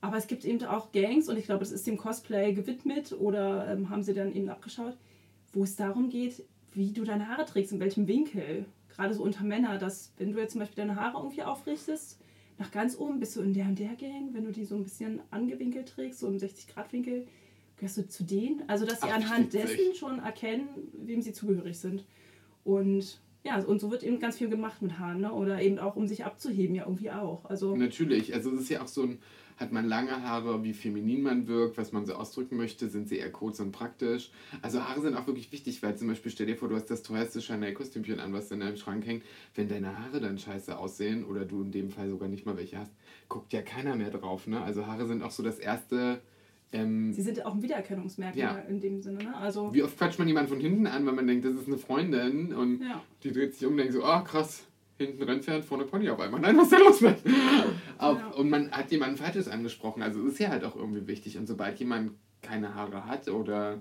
Aber 0.00 0.16
es 0.16 0.26
gibt 0.26 0.44
eben 0.44 0.64
auch 0.64 0.92
Gangs 0.92 1.28
und 1.28 1.36
ich 1.36 1.46
glaube, 1.46 1.60
das 1.60 1.72
ist 1.72 1.86
dem 1.86 1.96
Cosplay 1.96 2.52
gewidmet 2.52 3.12
oder 3.12 3.68
ähm, 3.68 3.90
haben 3.90 4.02
sie 4.02 4.14
dann 4.14 4.32
eben 4.32 4.48
abgeschaut, 4.48 4.96
wo 5.52 5.64
es 5.64 5.76
darum 5.76 6.08
geht, 6.08 6.44
wie 6.72 6.92
du 6.92 7.04
deine 7.04 7.28
Haare 7.28 7.44
trägst, 7.44 7.72
in 7.72 7.80
welchem 7.80 8.06
Winkel. 8.06 8.66
Gerade 8.88 9.14
so 9.14 9.22
unter 9.22 9.44
Männer, 9.44 9.78
dass 9.78 10.12
wenn 10.16 10.32
du 10.32 10.38
jetzt 10.38 10.52
zum 10.52 10.60
Beispiel 10.60 10.84
deine 10.84 10.96
Haare 10.96 11.18
irgendwie 11.18 11.42
aufrichtest, 11.42 12.20
nach 12.58 12.70
ganz 12.70 12.98
oben 12.98 13.20
bist 13.20 13.36
du 13.36 13.40
in 13.40 13.52
der 13.52 13.66
und 13.66 13.78
der 13.78 13.94
Gang, 13.94 14.30
wenn 14.32 14.44
du 14.44 14.50
die 14.50 14.64
so 14.64 14.74
ein 14.74 14.82
bisschen 14.82 15.20
angewinkelt 15.30 15.88
trägst, 15.88 16.18
so 16.18 16.26
im 16.26 16.36
60-Grad-Winkel, 16.36 17.26
gehörst 17.76 17.96
du 17.96 18.08
zu 18.08 18.24
denen. 18.24 18.64
Also, 18.66 18.84
dass 18.84 19.00
sie 19.00 19.08
Ach, 19.08 19.16
anhand 19.16 19.54
dessen 19.54 19.94
schon 19.94 20.18
erkennen, 20.18 20.68
wem 20.92 21.22
sie 21.22 21.32
zugehörig 21.32 21.78
sind. 21.78 22.04
Und 22.64 23.20
ja, 23.44 23.58
und 23.60 23.80
so 23.80 23.90
wird 23.90 24.02
eben 24.02 24.18
ganz 24.18 24.38
viel 24.38 24.48
gemacht 24.48 24.82
mit 24.82 24.98
Haaren, 24.98 25.20
ne? 25.20 25.32
Oder 25.32 25.62
eben 25.62 25.78
auch, 25.78 25.94
um 25.94 26.06
sich 26.08 26.24
abzuheben, 26.24 26.74
ja 26.74 26.84
irgendwie 26.84 27.10
auch. 27.12 27.44
Also, 27.44 27.76
Natürlich, 27.76 28.34
also 28.34 28.52
es 28.52 28.62
ist 28.62 28.68
ja 28.70 28.82
auch 28.82 28.88
so 28.88 29.02
ein, 29.04 29.18
hat 29.58 29.72
man 29.72 29.86
lange 29.86 30.22
Haare, 30.22 30.62
wie 30.64 30.72
feminin 30.72 31.22
man 31.22 31.48
wirkt, 31.48 31.76
was 31.78 31.92
man 31.92 32.06
so 32.06 32.14
ausdrücken 32.14 32.56
möchte, 32.56 32.88
sind 32.88 33.08
sie 33.08 33.18
eher 33.18 33.30
kurz 33.32 33.58
und 33.60 33.72
praktisch. 33.72 34.30
Also 34.62 34.82
Haare 34.82 35.00
sind 35.00 35.16
auch 35.16 35.26
wirklich 35.26 35.50
wichtig, 35.52 35.82
weil 35.82 35.96
zum 35.96 36.08
Beispiel 36.08 36.30
stell 36.30 36.46
dir 36.46 36.56
vor, 36.56 36.68
du 36.68 36.76
hast 36.76 36.86
das 36.86 37.02
teuerste 37.02 37.40
Chanel-Kostümchen 37.42 38.20
an, 38.20 38.32
was 38.32 38.50
in 38.50 38.60
deinem 38.60 38.76
Schrank 38.76 39.04
hängt. 39.06 39.24
Wenn 39.54 39.68
deine 39.68 39.98
Haare 39.98 40.20
dann 40.20 40.38
scheiße 40.38 40.78
aussehen 40.78 41.24
oder 41.24 41.44
du 41.44 41.62
in 41.62 41.72
dem 41.72 41.90
Fall 41.90 42.08
sogar 42.08 42.28
nicht 42.28 42.46
mal 42.46 42.56
welche 42.56 42.78
hast, 42.78 42.92
guckt 43.28 43.52
ja 43.52 43.62
keiner 43.62 43.96
mehr 43.96 44.10
drauf. 44.10 44.46
Ne? 44.46 44.62
Also 44.62 44.86
Haare 44.86 45.06
sind 45.06 45.22
auch 45.22 45.32
so 45.32 45.42
das 45.42 45.58
erste... 45.58 46.20
Ähm, 46.70 47.12
sie 47.14 47.22
sind 47.22 47.38
ja 47.38 47.46
auch 47.46 47.54
ein 47.54 47.62
Wiedererkennungsmerkmal 47.62 48.36
Ja. 48.36 48.58
in 48.68 48.78
dem 48.78 49.00
Sinne, 49.00 49.24
ne? 49.24 49.34
Also, 49.38 49.72
wie 49.72 49.82
oft 49.82 49.96
quatscht 49.96 50.18
man 50.18 50.28
jemanden 50.28 50.50
von 50.50 50.60
hinten 50.60 50.86
an, 50.86 51.06
wenn 51.06 51.14
man 51.14 51.26
denkt, 51.26 51.46
das 51.46 51.54
ist 51.54 51.66
eine 51.66 51.78
Freundin 51.78 52.52
und 52.52 52.82
ja. 52.82 53.02
die 53.24 53.32
dreht 53.32 53.54
sich 53.54 53.64
um 53.64 53.72
und 53.72 53.78
denkt 53.78 53.94
so, 53.94 54.04
ah 54.04 54.20
krass, 54.20 54.66
hinten 54.98 55.22
Rennpferd, 55.22 55.64
vorne 55.64 55.84
Pony 55.84 56.08
auf 56.10 56.20
einmal. 56.20 56.40
Nein, 56.40 56.56
was 56.56 56.64
ist 56.64 56.72
da 56.72 56.78
los 56.78 57.00
mit? 57.00 57.16
Ja. 58.00 58.28
Und 58.36 58.50
man 58.50 58.70
hat 58.70 58.90
jemanden 58.90 59.16
Falsches 59.16 59.48
angesprochen. 59.48 60.02
Also 60.02 60.20
es 60.26 60.34
ist 60.34 60.38
ja 60.40 60.48
halt 60.50 60.64
auch 60.64 60.76
irgendwie 60.76 61.06
wichtig. 61.06 61.38
Und 61.38 61.46
sobald 61.46 61.78
jemand 61.78 62.12
keine 62.42 62.74
Haare 62.74 63.06
hat 63.06 63.28
oder 63.28 63.80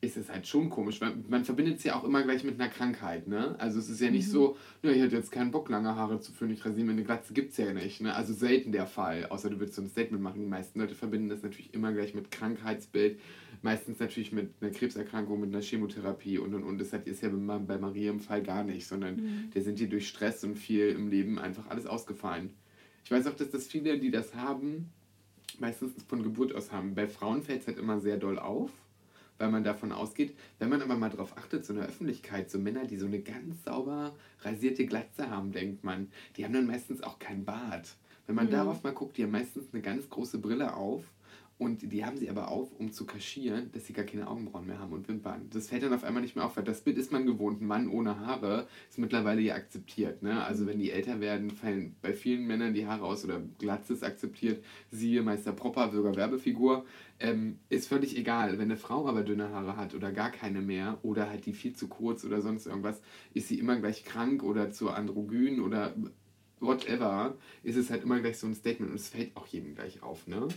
ist 0.00 0.16
es 0.16 0.30
halt 0.30 0.46
schon 0.48 0.68
komisch. 0.68 1.00
weil 1.00 1.12
Man 1.28 1.44
verbindet 1.44 1.78
es 1.78 1.84
ja 1.84 1.94
auch 1.94 2.02
immer 2.02 2.22
gleich 2.24 2.42
mit 2.42 2.60
einer 2.60 2.68
Krankheit, 2.68 3.28
ne? 3.28 3.54
Also 3.58 3.78
es 3.78 3.88
ist 3.88 4.00
ja 4.00 4.10
nicht 4.10 4.26
Mhm. 4.26 4.32
so, 4.32 4.56
ja, 4.82 4.90
ich 4.90 5.00
hätte 5.00 5.14
jetzt 5.14 5.30
keinen 5.30 5.52
Bock, 5.52 5.68
lange 5.68 5.94
Haare 5.94 6.18
zu 6.18 6.32
führen, 6.32 6.50
ich 6.50 6.64
rasiere 6.64 6.84
mir 6.86 6.92
eine 6.92 7.04
Glatze, 7.04 7.32
gibt's 7.32 7.56
ja 7.56 7.72
nicht, 7.72 8.00
ne? 8.00 8.12
Also 8.12 8.32
selten 8.34 8.72
der 8.72 8.86
Fall, 8.86 9.26
außer 9.26 9.48
du 9.48 9.60
willst 9.60 9.74
so 9.76 9.82
ein 9.82 9.88
Statement 9.88 10.20
machen. 10.20 10.40
Die 10.40 10.46
meisten 10.46 10.80
Leute 10.80 10.96
verbinden 10.96 11.28
das 11.28 11.42
natürlich 11.44 11.72
immer 11.72 11.92
gleich 11.92 12.14
mit 12.14 12.32
Krankheitsbild, 12.32 13.20
meistens 13.62 13.98
natürlich 13.98 14.32
mit 14.32 14.50
einer 14.60 14.70
Krebserkrankung, 14.72 15.40
mit 15.40 15.50
einer 15.50 15.62
Chemotherapie 15.62 16.38
und 16.38 16.54
und 16.54 16.64
und. 16.64 16.78
Das 16.80 16.92
hat- 16.92 17.06
ist 17.06 17.22
ja 17.22 17.28
bei 17.30 17.58
bei 17.58 17.78
Maria 17.78 18.10
im 18.10 18.20
Fall 18.20 18.42
gar 18.42 18.64
nicht, 18.64 18.86
sondern 18.86 19.16
Mhm. 19.16 19.50
der 19.54 19.62
sind 19.62 19.78
hier 19.78 19.88
durch 19.88 20.08
Stress 20.08 20.44
und 20.44 20.56
viel 20.56 20.88
im 20.88 21.08
Leben 21.08 21.38
einfach 21.38 21.68
alles 21.68 21.86
ausgefallen. 21.86 22.50
Ich 23.04 23.10
weiß 23.10 23.26
auch, 23.26 23.34
dass 23.36 23.50
das 23.50 23.66
viele, 23.66 23.98
die 23.98 24.10
das 24.10 24.34
haben, 24.34 24.90
meistens 25.58 25.92
von 26.08 26.22
Geburt 26.22 26.54
aus 26.54 26.72
haben. 26.72 26.94
Bei 26.94 27.06
Frauen 27.08 27.42
fällt 27.42 27.62
es 27.62 27.66
halt 27.66 27.78
immer 27.78 28.00
sehr 28.00 28.16
doll 28.16 28.38
auf, 28.38 28.70
weil 29.38 29.50
man 29.50 29.64
davon 29.64 29.92
ausgeht. 29.92 30.34
Wenn 30.58 30.68
man 30.68 30.82
aber 30.82 30.96
mal 30.96 31.08
drauf 31.10 31.36
achtet, 31.36 31.64
so 31.64 31.72
in 31.72 31.80
der 31.80 31.88
Öffentlichkeit, 31.88 32.50
so 32.50 32.58
Männer, 32.58 32.86
die 32.86 32.96
so 32.96 33.06
eine 33.06 33.20
ganz 33.20 33.64
sauber 33.64 34.14
rasierte 34.42 34.86
Glatze 34.86 35.30
haben, 35.30 35.52
denkt 35.52 35.84
man, 35.84 36.08
die 36.36 36.44
haben 36.44 36.52
dann 36.52 36.66
meistens 36.66 37.02
auch 37.02 37.18
kein 37.18 37.44
Bart. 37.44 37.96
Wenn 38.26 38.36
man 38.36 38.46
Mhm. 38.46 38.50
darauf 38.52 38.82
mal 38.82 38.92
guckt, 38.92 39.16
die 39.18 39.24
haben 39.24 39.32
meistens 39.32 39.64
eine 39.72 39.82
ganz 39.82 40.08
große 40.08 40.38
Brille 40.38 40.74
auf 40.76 41.02
und 41.58 41.92
die 41.92 42.04
haben 42.04 42.16
sie 42.16 42.28
aber 42.28 42.48
auf, 42.48 42.72
um 42.78 42.92
zu 42.92 43.06
kaschieren, 43.06 43.70
dass 43.72 43.86
sie 43.86 43.92
gar 43.92 44.04
keine 44.04 44.26
Augenbrauen 44.26 44.66
mehr 44.66 44.80
haben 44.80 44.92
und 44.92 45.06
Wimpern. 45.06 45.48
Das 45.50 45.68
fällt 45.68 45.84
dann 45.84 45.92
auf 45.92 46.02
einmal 46.02 46.22
nicht 46.22 46.34
mehr 46.34 46.44
auf, 46.44 46.56
weil 46.56 46.64
das 46.64 46.80
Bild 46.80 46.98
ist 46.98 47.12
man 47.12 47.24
gewohnt. 47.24 47.60
Ein 47.60 47.66
Mann 47.66 47.88
ohne 47.88 48.18
Haare 48.18 48.66
ist 48.90 48.98
mittlerweile 48.98 49.40
ja 49.40 49.54
akzeptiert. 49.54 50.22
Ne? 50.22 50.42
Also 50.44 50.66
wenn 50.66 50.80
die 50.80 50.90
älter 50.90 51.20
werden, 51.20 51.50
fallen 51.50 51.94
bei 52.02 52.14
vielen 52.14 52.46
Männern 52.46 52.74
die 52.74 52.86
Haare 52.86 53.04
aus 53.04 53.24
oder 53.24 53.40
Glatze 53.58 53.92
ist 53.92 54.02
akzeptiert. 54.02 54.64
Siehe 54.90 55.22
Meister 55.22 55.52
Propper, 55.52 55.92
sogar 55.92 56.16
Werbefigur. 56.16 56.84
Ähm, 57.20 57.60
ist 57.68 57.86
völlig 57.86 58.18
egal. 58.18 58.54
Wenn 58.54 58.62
eine 58.62 58.76
Frau 58.76 59.06
aber 59.06 59.22
dünne 59.22 59.50
Haare 59.50 59.76
hat 59.76 59.94
oder 59.94 60.10
gar 60.10 60.30
keine 60.30 60.62
mehr 60.62 60.98
oder 61.02 61.30
halt 61.30 61.46
die 61.46 61.52
viel 61.52 61.74
zu 61.74 61.86
kurz 61.86 62.24
oder 62.24 62.42
sonst 62.42 62.66
irgendwas, 62.66 63.00
ist 63.34 63.46
sie 63.46 63.60
immer 63.60 63.76
gleich 63.76 64.04
krank 64.04 64.42
oder 64.42 64.72
zu 64.72 64.90
androgyn 64.90 65.60
oder 65.60 65.94
whatever, 66.58 67.36
ist 67.62 67.76
es 67.76 67.90
halt 67.90 68.02
immer 68.02 68.20
gleich 68.20 68.38
so 68.38 68.46
ein 68.46 68.54
Statement 68.54 68.90
und 68.90 68.96
es 68.96 69.08
fällt 69.08 69.36
auch 69.36 69.46
jedem 69.46 69.74
gleich 69.74 70.02
auf, 70.02 70.26
ne? 70.26 70.48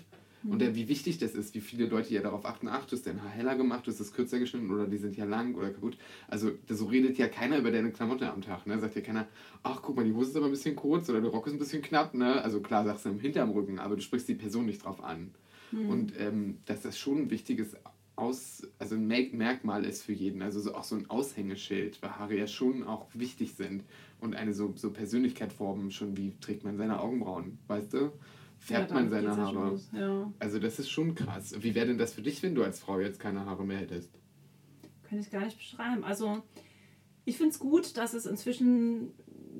Und 0.51 0.59
der, 0.59 0.75
wie 0.75 0.87
wichtig 0.87 1.17
das 1.17 1.33
ist, 1.33 1.55
wie 1.55 1.61
viele 1.61 1.87
Leute 1.87 2.13
ja 2.13 2.21
darauf 2.21 2.45
achten, 2.45 2.67
ach, 2.67 2.85
du 2.85 2.95
hast 2.95 3.07
dein 3.07 3.21
Haar 3.23 3.31
heller 3.31 3.55
gemacht, 3.55 3.87
du 3.87 3.91
hast 3.91 3.99
es 3.99 4.13
kürzer 4.13 4.39
geschnitten 4.39 4.69
oder 4.71 4.85
die 4.85 4.97
sind 4.97 5.17
ja 5.17 5.25
lang 5.25 5.55
oder 5.55 5.69
kaputt. 5.71 5.97
Also 6.27 6.51
so 6.69 6.85
redet 6.85 7.17
ja 7.17 7.27
keiner 7.27 7.57
über 7.57 7.71
deine 7.71 7.91
Klamotte 7.91 8.31
am 8.31 8.41
Tag, 8.41 8.67
ne? 8.67 8.79
Sagt 8.79 8.95
ja 8.95 9.01
keiner, 9.01 9.27
ach 9.63 9.81
guck 9.81 9.95
mal, 9.95 10.05
die 10.05 10.13
Hose 10.13 10.29
ist 10.31 10.35
aber 10.35 10.45
ein 10.45 10.51
bisschen 10.51 10.75
kurz 10.75 11.09
oder 11.09 11.21
der 11.21 11.31
Rock 11.31 11.47
ist 11.47 11.53
ein 11.53 11.59
bisschen 11.59 11.81
knapp, 11.81 12.13
ne? 12.13 12.41
Also 12.43 12.59
klar 12.59 12.85
sagst 12.85 13.05
du 13.05 13.09
im 13.09 13.19
hinterm 13.19 13.51
Rücken, 13.51 13.79
aber 13.79 13.95
du 13.95 14.01
sprichst 14.01 14.27
die 14.27 14.35
Person 14.35 14.65
nicht 14.65 14.83
drauf 14.85 15.03
an. 15.03 15.31
Und 15.89 16.13
ähm, 16.19 16.57
dass 16.65 16.81
das 16.83 16.97
schon 16.97 17.23
ein 17.23 17.29
wichtiges 17.31 17.75
Aus, 18.15 18.65
also 18.79 18.95
ein 18.95 19.07
Merk- 19.07 19.33
Merkmal 19.33 19.83
ist 19.83 20.03
für 20.03 20.13
jeden, 20.13 20.41
also 20.41 20.61
so, 20.61 20.73
auch 20.75 20.85
so 20.85 20.95
ein 20.95 21.09
Aushängeschild, 21.09 22.01
weil 22.01 22.11
Haare 22.11 22.37
ja 22.37 22.47
schon 22.47 22.83
auch 22.83 23.07
wichtig 23.13 23.55
sind 23.55 23.83
und 24.21 24.35
eine 24.35 24.53
so, 24.53 24.71
so 24.77 24.91
Persönlichkeit 24.91 25.51
formen, 25.51 25.91
schon 25.91 26.15
wie 26.15 26.33
trägt 26.39 26.63
man 26.63 26.77
seine 26.77 26.99
Augenbrauen, 27.01 27.57
weißt 27.67 27.93
du? 27.93 28.11
Färbt 28.57 28.91
man 28.91 29.09
seine 29.09 29.35
Haare. 29.35 29.79
Ja. 29.93 30.33
Also 30.39 30.59
das 30.59 30.79
ist 30.79 30.89
schon 30.89 31.13
krass. 31.15 31.55
Wie 31.59 31.75
wäre 31.75 31.87
denn 31.87 31.97
das 31.97 32.13
für 32.13 32.21
dich, 32.21 32.41
wenn 32.41 32.55
du 32.55 32.63
als 32.63 32.79
Frau 32.79 32.99
jetzt 32.99 33.19
keine 33.19 33.45
Haare 33.45 33.63
mehr 33.63 33.77
hättest? 33.77 34.11
Kann 35.03 35.19
ich 35.19 35.29
gar 35.29 35.45
nicht 35.45 35.57
beschreiben. 35.57 36.03
Also, 36.03 36.41
ich 37.25 37.37
finde 37.37 37.51
es 37.51 37.59
gut, 37.59 37.97
dass 37.97 38.13
es 38.13 38.25
inzwischen 38.25 39.13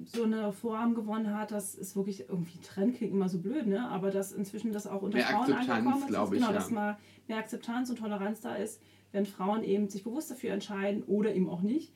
so 0.05 0.23
eine 0.23 0.51
Form 0.51 0.93
gewonnen 0.95 1.38
hat, 1.38 1.51
dass 1.51 1.77
es 1.77 1.95
wirklich 1.95 2.27
irgendwie 2.27 2.60
Trend 2.60 2.97
klingt 2.97 3.13
immer 3.13 3.29
so 3.29 3.39
blöd, 3.39 3.67
ne? 3.67 3.88
Aber 3.89 4.12
dass 4.12 4.31
inzwischen 4.31 4.73
das 4.73 4.88
auch 4.88 5.01
unter 5.01 5.17
Mehr 5.17 5.27
Frauen 5.27 5.53
angekommen 5.53 5.97
ist. 5.99 6.08
glaub 6.08 6.34
ich, 6.34 6.39
genau, 6.39 6.51
ja. 6.51 6.53
dass 6.53 6.71
mal 6.71 6.97
mehr 7.27 7.38
Akzeptanz 7.38 7.89
und 7.89 7.97
Toleranz 7.97 8.41
da 8.41 8.55
ist, 8.55 8.81
wenn 9.12 9.25
Frauen 9.25 9.63
eben 9.63 9.89
sich 9.89 10.03
bewusst 10.03 10.29
dafür 10.29 10.51
entscheiden 10.51 11.03
oder 11.03 11.34
eben 11.34 11.49
auch 11.49 11.62
nicht, 11.62 11.93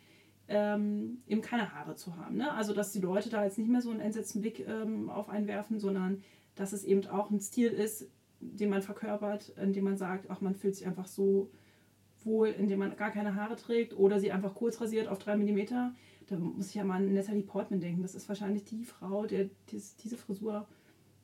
ähm, 0.47 1.21
eben 1.27 1.41
keine 1.41 1.73
Haare 1.73 1.95
zu 1.95 2.15
haben. 2.17 2.38
Ne? 2.38 2.51
Also 2.53 2.73
dass 2.73 2.91
die 2.91 3.01
Leute 3.01 3.29
da 3.29 3.43
jetzt 3.43 3.57
nicht 3.57 3.69
mehr 3.69 3.81
so 3.81 3.91
einen 3.91 3.99
entsetzten 3.99 4.41
Blick 4.41 4.65
ähm, 4.67 5.09
auf 5.09 5.29
einen 5.29 5.47
werfen, 5.47 5.79
sondern 5.79 6.23
dass 6.59 6.73
es 6.73 6.83
eben 6.83 7.07
auch 7.07 7.31
ein 7.31 7.39
Stil 7.39 7.69
ist, 7.71 8.09
den 8.41 8.69
man 8.69 8.81
verkörpert, 8.81 9.53
indem 9.61 9.85
man 9.85 9.95
sagt, 9.95 10.29
ach, 10.29 10.41
man 10.41 10.55
fühlt 10.55 10.75
sich 10.75 10.85
einfach 10.85 11.07
so 11.07 11.49
wohl, 12.25 12.49
indem 12.49 12.79
man 12.79 12.97
gar 12.97 13.11
keine 13.11 13.35
Haare 13.35 13.55
trägt 13.55 13.97
oder 13.97 14.19
sie 14.19 14.33
einfach 14.33 14.53
kurz 14.55 14.81
rasiert 14.81 15.07
auf 15.07 15.19
3 15.19 15.37
mm. 15.37 15.59
Da 16.27 16.37
muss 16.37 16.67
ich 16.67 16.75
ja 16.75 16.83
mal 16.83 16.97
an 16.97 17.13
Natalie 17.13 17.43
Portman 17.43 17.79
denken. 17.79 18.01
Das 18.01 18.13
ist 18.13 18.27
wahrscheinlich 18.27 18.65
die 18.65 18.83
Frau, 18.83 19.25
der 19.25 19.49
dies, 19.71 19.95
diese 19.95 20.17
Frisur 20.17 20.67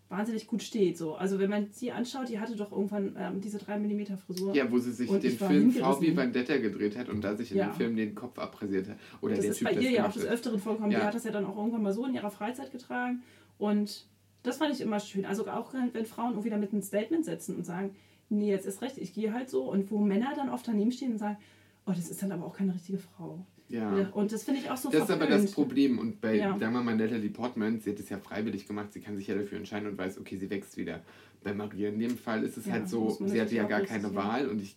wahnsinnig 0.08 0.48
gut 0.48 0.64
steht. 0.64 0.98
So. 0.98 1.16
Also 1.16 1.38
wenn 1.38 1.50
man 1.50 1.68
sie 1.72 1.92
anschaut, 1.92 2.30
die 2.30 2.40
hatte 2.40 2.56
doch 2.56 2.72
irgendwann 2.72 3.14
ähm, 3.20 3.42
diese 3.42 3.58
3 3.58 3.78
mm 3.78 4.16
Frisur. 4.26 4.56
Ja, 4.56 4.72
wo 4.72 4.80
sie 4.80 4.94
sich 4.94 5.12
den 5.12 5.38
Film. 5.38 5.72
V 5.72 6.02
wie 6.02 6.16
Vendetta 6.16 6.58
gedreht 6.60 6.98
hat 6.98 7.10
und 7.10 7.22
da 7.22 7.36
sich 7.36 7.52
in 7.52 7.58
Ja. 7.58 7.66
dem 7.68 7.74
Film 7.74 7.96
den 7.98 8.16
Kopf 8.16 8.40
abrasiert 8.40 8.88
hat. 8.88 8.96
Oder 9.20 9.36
das 9.36 9.42
der 9.42 9.52
ist 9.52 9.58
Typ, 9.58 9.68
bei 9.68 9.74
ihr 9.82 9.92
ja 9.92 10.08
auch 10.08 10.14
des. 10.14 10.24
Öfteren 10.24 10.60
vorgekommen. 10.60 10.92
Ja. 10.94 11.00
Die 11.00 11.06
hat 11.08 11.14
das 11.16 11.26
ja 11.26 11.32
dann 11.32 11.46
auch 11.46 11.58
irgendwann 11.58 11.84
mal 11.84 11.92
so 11.92 12.06
in 12.06 12.14
ihrer 12.14 12.32
Freizeit 12.32 12.72
getragen. 12.72 13.22
Und 13.58 14.08
das 14.46 14.58
fand 14.58 14.74
ich 14.74 14.82
immer 14.82 15.00
schön. 15.00 15.26
Also 15.26 15.48
auch 15.48 15.74
wenn 15.74 16.06
Frauen 16.06 16.32
irgendwie 16.32 16.50
damit 16.50 16.74
ein 16.74 16.82
Statement 16.82 17.26
setzen 17.26 17.56
und 17.56 17.66
sagen, 17.66 17.96
nee, 18.30 18.50
jetzt 18.50 18.66
ist 18.66 18.82
recht, 18.82 18.98
ich 18.98 19.14
gehe 19.14 19.34
halt 19.34 19.50
so. 19.50 19.64
Und 19.70 19.92
wo 19.92 20.00
Männer 20.00 20.34
dann 20.36 20.50
oft 20.50 20.68
daneben 20.68 20.92
stehen 20.92 21.14
und 21.14 21.18
sagen, 21.20 21.38
oh, 21.86 21.92
das 21.96 22.10
ist 22.10 22.22
dann 22.22 22.32
aber 22.32 22.46
auch 22.46 22.56
keine 22.58 22.74
richtige 22.74 22.98
Frau. 22.98 23.46
Ja. 23.68 24.10
Und 24.14 24.32
das 24.32 24.44
finde 24.44 24.60
ich 24.62 24.70
auch 24.70 24.78
so 24.78 24.90
Das 24.90 25.04
ist 25.06 25.10
aber 25.12 25.26
verpönt. 25.26 25.44
das 25.46 25.52
Problem. 25.52 25.98
Und 26.00 26.22
bei, 26.22 26.36
Ja. 26.38 26.58
sagen 26.58 26.74
wir 26.74 26.84
mal, 26.84 26.96
Natalie 26.96 27.30
Portman, 27.32 27.80
sie 27.80 27.92
hat 27.92 28.00
es 28.00 28.10
ja 28.10 28.20
freiwillig 28.20 28.68
gemacht, 28.68 28.94
sie 28.94 29.00
kann 29.02 29.18
sich 29.18 29.28
ja 29.28 29.36
dafür 29.36 29.58
entscheiden 29.58 29.90
und 29.90 29.98
weiß, 29.98 30.20
okay, 30.20 30.38
sie 30.38 30.50
wächst 30.50 30.78
wieder. 30.78 31.02
Bei 31.44 31.54
Maria 31.54 31.90
in 31.90 32.00
dem 32.00 32.18
Fall 32.18 32.44
ist 32.44 32.58
es 32.58 32.66
Ja, 32.68 32.74
halt 32.74 32.90
so, 32.90 33.10
sie 33.26 33.40
hatte 33.42 33.56
ja 33.56 33.64
gar 33.64 33.82
keine 33.82 34.08
berücksichtigen. 34.10 34.16
Wahl 34.16 34.48
und 34.50 34.62
ich, 34.62 34.76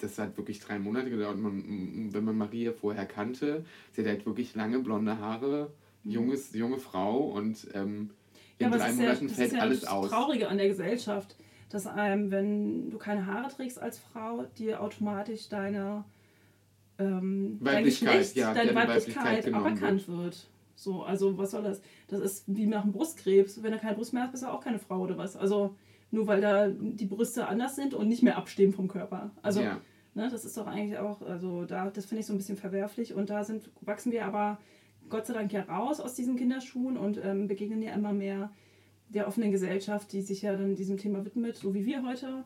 das 0.00 0.18
hat 0.18 0.36
wirklich 0.38 0.58
drei 0.60 0.78
Monate 0.78 1.10
gedauert. 1.10 1.38
Man, 1.38 2.08
wenn 2.12 2.24
man 2.24 2.36
Maria 2.38 2.72
vorher 2.72 3.04
kannte, 3.06 3.64
sie 3.92 4.00
hat 4.02 4.08
halt 4.08 4.26
wirklich 4.26 4.54
lange 4.54 4.78
blonde 4.78 5.18
Haare, 5.18 5.70
junges, 6.04 6.54
junge 6.54 6.78
Frau 6.78 7.18
und 7.18 7.68
ähm, 7.74 8.10
in. 8.60 8.64
Ja, 8.64 8.68
aber 8.68 8.78
drei 8.78 8.88
es 8.88 8.92
ist 8.92 8.98
ja, 9.00 9.06
Monaten 9.06 9.26
das 9.28 9.36
fällt 9.36 9.48
ist 9.48 9.56
ja 9.56 9.62
alles 9.62 9.80
das 9.80 9.90
aus. 9.90 10.10
Traurige 10.10 10.48
an 10.48 10.58
der 10.58 10.68
Gesellschaft, 10.68 11.36
dass 11.68 11.86
einem, 11.86 12.30
wenn 12.30 12.90
du 12.90 12.98
keine 12.98 13.26
Haare 13.26 13.48
trägst 13.48 13.80
als 13.80 13.98
Frau, 13.98 14.44
dir 14.58 14.80
automatisch 14.80 15.48
deine 15.48 16.04
ähm, 16.98 17.58
Weiblichkeit, 17.60 18.18
Geschlecht, 18.18 18.36
ja, 18.36 18.54
deine 18.54 18.74
Weiblichkeit, 18.74 19.24
Weiblichkeit 19.24 19.54
aberkannt 19.54 20.08
wird. 20.08 20.46
So, 20.76 21.02
also 21.02 21.36
was 21.36 21.50
soll 21.50 21.62
das? 21.62 21.82
Das 22.08 22.20
ist 22.20 22.44
wie 22.46 22.66
nach 22.66 22.82
dem 22.82 22.92
Brustkrebs. 22.92 23.62
Wenn 23.62 23.72
du 23.72 23.78
keine 23.78 23.94
Brust 23.94 24.12
mehr 24.12 24.22
hast, 24.22 24.32
bist 24.32 24.42
du 24.42 24.48
auch 24.48 24.62
keine 24.62 24.78
Frau 24.78 25.00
oder 25.00 25.18
was. 25.18 25.36
Also 25.36 25.74
nur 26.10 26.26
weil 26.26 26.40
da 26.40 26.68
die 26.68 27.06
Brüste 27.06 27.46
anders 27.46 27.76
sind 27.76 27.94
und 27.94 28.08
nicht 28.08 28.22
mehr 28.22 28.36
abstehen 28.36 28.72
vom 28.72 28.88
Körper. 28.88 29.30
Also 29.42 29.60
ja. 29.60 29.80
Ne, 30.14 30.28
das 30.28 30.44
ist 30.44 30.56
doch 30.56 30.66
eigentlich 30.66 30.98
auch, 30.98 31.22
also 31.22 31.64
da, 31.64 31.88
das 31.88 32.04
finde 32.04 32.20
ich 32.20 32.26
so 32.26 32.32
ein 32.32 32.38
bisschen 32.38 32.56
verwerflich. 32.56 33.14
Und 33.14 33.30
da 33.30 33.44
sind, 33.44 33.70
wachsen 33.80 34.10
wir 34.10 34.24
aber 34.24 34.58
Gott 35.10 35.26
sei 35.26 35.34
Dank 35.34 35.52
ja 35.52 35.62
raus 35.62 36.00
aus 36.00 36.14
diesen 36.14 36.36
Kinderschuhen 36.36 36.96
und 36.96 37.20
ähm, 37.22 37.48
begegnen 37.48 37.82
ja 37.82 37.92
immer 37.92 38.12
mehr 38.12 38.50
der 39.08 39.26
offenen 39.26 39.50
Gesellschaft, 39.50 40.12
die 40.12 40.22
sich 40.22 40.42
ja 40.42 40.56
dann 40.56 40.76
diesem 40.76 40.96
Thema 40.96 41.24
widmet, 41.24 41.56
so 41.56 41.74
wie 41.74 41.84
wir 41.84 42.06
heute. 42.06 42.44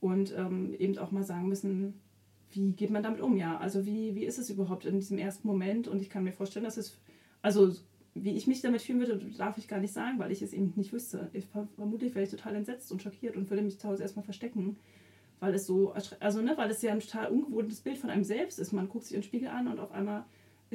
Und 0.00 0.34
ähm, 0.36 0.74
eben 0.78 0.98
auch 0.98 1.10
mal 1.10 1.22
sagen 1.22 1.48
müssen, 1.48 1.94
wie 2.50 2.72
geht 2.72 2.90
man 2.90 3.02
damit 3.02 3.20
um, 3.20 3.36
ja? 3.36 3.58
Also 3.58 3.86
wie, 3.86 4.14
wie 4.14 4.24
ist 4.24 4.38
es 4.38 4.50
überhaupt 4.50 4.84
in 4.84 4.98
diesem 4.98 5.18
ersten 5.18 5.46
Moment? 5.46 5.88
Und 5.88 6.00
ich 6.00 6.10
kann 6.10 6.24
mir 6.24 6.32
vorstellen, 6.32 6.64
dass 6.64 6.76
es, 6.76 6.98
also 7.42 7.72
wie 8.14 8.36
ich 8.36 8.46
mich 8.46 8.60
damit 8.60 8.82
fühlen 8.82 9.00
würde, 9.00 9.18
darf 9.36 9.58
ich 9.58 9.68
gar 9.68 9.80
nicht 9.80 9.92
sagen, 9.92 10.18
weil 10.18 10.32
ich 10.32 10.42
es 10.42 10.52
eben 10.52 10.72
nicht 10.76 10.92
wüsste. 10.92 11.30
Ich, 11.32 11.46
vermutlich 11.76 12.14
wäre 12.14 12.24
ich 12.24 12.30
total 12.30 12.54
entsetzt 12.54 12.92
und 12.92 13.02
schockiert 13.02 13.36
und 13.36 13.50
würde 13.50 13.62
mich 13.62 13.78
zu 13.78 13.88
Hause 13.88 14.02
erstmal 14.02 14.24
verstecken 14.24 14.76
weil 15.40 15.54
es 15.54 15.66
so, 15.66 15.94
also 16.20 16.40
ne, 16.40 16.56
weil 16.56 16.70
es 16.70 16.82
ja 16.82 16.92
ein 16.92 17.00
total 17.00 17.28
ungewohntes 17.28 17.80
Bild 17.80 17.98
von 17.98 18.10
einem 18.10 18.24
selbst 18.24 18.58
ist. 18.58 18.72
Man 18.72 18.88
guckt 18.88 19.04
sich 19.04 19.14
den 19.14 19.22
Spiegel 19.22 19.48
an 19.48 19.68
und 19.68 19.78
auf 19.78 19.92
einmal 19.92 20.24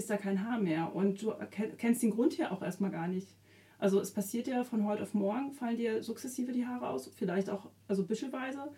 ist 0.01 0.09
da 0.09 0.17
kein 0.17 0.45
Haar 0.45 0.59
mehr. 0.59 0.95
Und 0.95 1.21
du 1.21 1.33
kennst 1.77 2.03
den 2.03 2.11
Grund 2.11 2.37
ja 2.37 2.51
auch 2.51 2.61
erstmal 2.61 2.91
gar 2.91 3.07
nicht. 3.07 3.27
Also 3.77 3.99
es 3.99 4.11
passiert 4.11 4.47
ja 4.47 4.63
von 4.63 4.85
heute 4.85 5.03
auf 5.03 5.13
morgen, 5.13 5.53
fallen 5.53 5.77
dir 5.77 6.03
sukzessive 6.03 6.51
die 6.51 6.65
Haare 6.65 6.89
aus, 6.89 7.11
vielleicht 7.15 7.49
auch 7.49 7.69
also 7.87 8.03
büschelweise. 8.05 8.71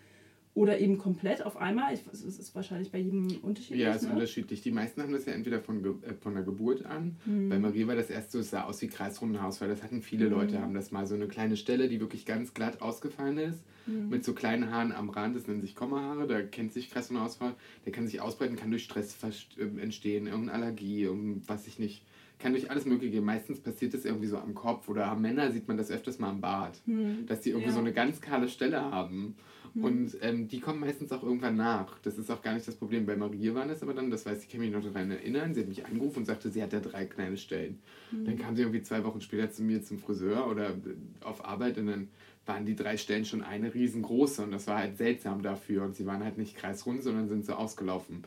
Oder 0.55 0.79
eben 0.79 0.99
komplett 0.99 1.43
auf 1.43 1.57
einmal. 1.57 1.93
Es 1.93 2.21
ist 2.23 2.53
wahrscheinlich 2.53 2.91
bei 2.91 2.99
jedem 2.99 3.25
unterschiedlich. 3.41 3.79
Ja, 3.81 3.89
es 3.95 4.03
ist 4.03 4.07
ne? 4.09 4.13
unterschiedlich. 4.13 4.61
Die 4.61 4.69
meisten 4.69 5.01
haben 5.01 5.11
das 5.11 5.25
ja 5.25 5.33
entweder 5.33 5.59
von, 5.59 5.83
äh, 6.03 6.13
von 6.21 6.35
der 6.35 6.43
Geburt 6.43 6.85
an. 6.85 7.15
Mhm. 7.25 7.49
Bei 7.49 7.57
Marie 7.57 7.87
war 7.87 7.95
das 7.95 8.11
erst 8.11 8.31
so, 8.31 8.37
es 8.39 8.51
sah 8.51 8.63
aus 8.65 8.79
wie 8.83 8.87
kreisrunden 8.87 9.39
Haarausfall. 9.41 9.67
Das 9.67 9.81
hatten 9.81 10.03
viele 10.03 10.27
Leute, 10.27 10.61
haben 10.61 10.75
das 10.75 10.91
mal 10.91 11.07
so 11.07 11.15
eine 11.15 11.27
kleine 11.27 11.57
Stelle, 11.57 11.89
die 11.89 11.99
wirklich 11.99 12.27
ganz 12.27 12.53
glatt 12.53 12.81
ausgefallen 12.83 13.39
ist. 13.39 13.63
Mhm. 13.87 14.09
Mit 14.09 14.23
so 14.23 14.33
kleinen 14.33 14.69
Haaren 14.69 14.91
am 14.91 15.09
Rand, 15.09 15.35
das 15.35 15.47
nennen 15.47 15.61
sich 15.61 15.75
Kommahaare, 15.75 16.27
da 16.27 16.41
kennt 16.43 16.71
sich 16.71 16.91
kreisrunder 16.91 17.23
Ausfall. 17.25 17.55
Der 17.85 17.91
kann 17.91 18.05
sich 18.07 18.21
ausbreiten, 18.21 18.55
kann 18.55 18.69
durch 18.69 18.83
Stress 18.83 19.15
verst- 19.15 19.57
äh, 19.59 19.81
entstehen, 19.81 20.27
irgendeine 20.27 20.53
Allergie, 20.65 21.01
irgend- 21.01 21.49
was 21.49 21.65
ich 21.65 21.79
nicht. 21.79 22.03
Kann 22.37 22.51
durch 22.53 22.69
alles 22.69 22.85
Mögliche 22.85 23.11
gehen. 23.13 23.25
Meistens 23.25 23.59
passiert 23.59 23.93
das 23.95 24.05
irgendwie 24.05 24.27
so 24.27 24.37
am 24.37 24.53
Kopf 24.53 24.87
oder 24.89 25.07
am 25.07 25.21
Männer 25.21 25.51
sieht 25.51 25.67
man 25.67 25.77
das 25.77 25.89
öfters 25.89 26.19
mal 26.19 26.29
am 26.29 26.41
Bart. 26.41 26.79
Mhm. 26.85 27.25
Dass 27.25 27.41
die 27.41 27.49
irgendwie 27.49 27.67
Ja. 27.69 27.73
so 27.73 27.79
eine 27.79 27.93
ganz 27.93 28.21
kahle 28.21 28.49
Stelle 28.49 28.81
haben. 28.81 29.35
Und 29.81 30.17
ähm, 30.21 30.47
die 30.47 30.59
kommen 30.59 30.79
meistens 30.79 31.11
auch 31.11 31.23
irgendwann 31.23 31.55
nach. 31.55 31.97
Das 31.99 32.19
ist 32.19 32.29
auch 32.29 32.41
gar 32.43 32.53
nicht 32.53 32.67
das 32.67 32.75
Problem. 32.75 33.07
Bei 33.07 33.15
Marie 33.15 33.53
waren 33.55 33.69
das 33.69 33.81
aber 33.81 33.93
dann, 33.93 34.11
das 34.11 34.25
weiß 34.25 34.43
ich, 34.43 34.49
kann 34.49 34.59
mich 34.59 34.71
noch 34.71 34.83
daran 34.83 35.09
erinnern. 35.09 35.53
Sie 35.55 35.61
hat 35.61 35.67
mich 35.67 35.85
angerufen 35.85 36.19
und 36.19 36.25
sagte, 36.25 36.51
sie 36.51 36.61
hat 36.61 36.73
da 36.73 36.79
drei 36.79 37.05
kleine 37.05 37.37
Stellen. 37.37 37.79
Dann 38.11 38.37
kam 38.37 38.55
sie 38.55 38.61
irgendwie 38.61 38.83
zwei 38.83 39.03
Wochen 39.03 39.21
später 39.21 39.49
zu 39.49 39.63
mir 39.63 39.81
zum 39.81 39.97
Friseur 39.97 40.47
oder 40.47 40.69
äh, 40.69 40.95
auf 41.21 41.43
Arbeit 41.43 41.79
und 41.79 41.87
dann 41.87 42.09
waren 42.45 42.65
die 42.65 42.75
drei 42.75 42.97
Stellen 42.97 43.25
schon 43.25 43.41
eine 43.41 43.73
riesengroße 43.73 44.43
und 44.43 44.51
das 44.51 44.67
war 44.67 44.77
halt 44.77 44.97
seltsam 44.97 45.41
dafür. 45.41 45.83
Und 45.83 45.95
sie 45.95 46.05
waren 46.05 46.23
halt 46.23 46.37
nicht 46.37 46.55
kreisrund, 46.55 47.01
sondern 47.01 47.27
sind 47.27 47.45
so 47.45 47.53
ausgelaufen. 47.53 48.23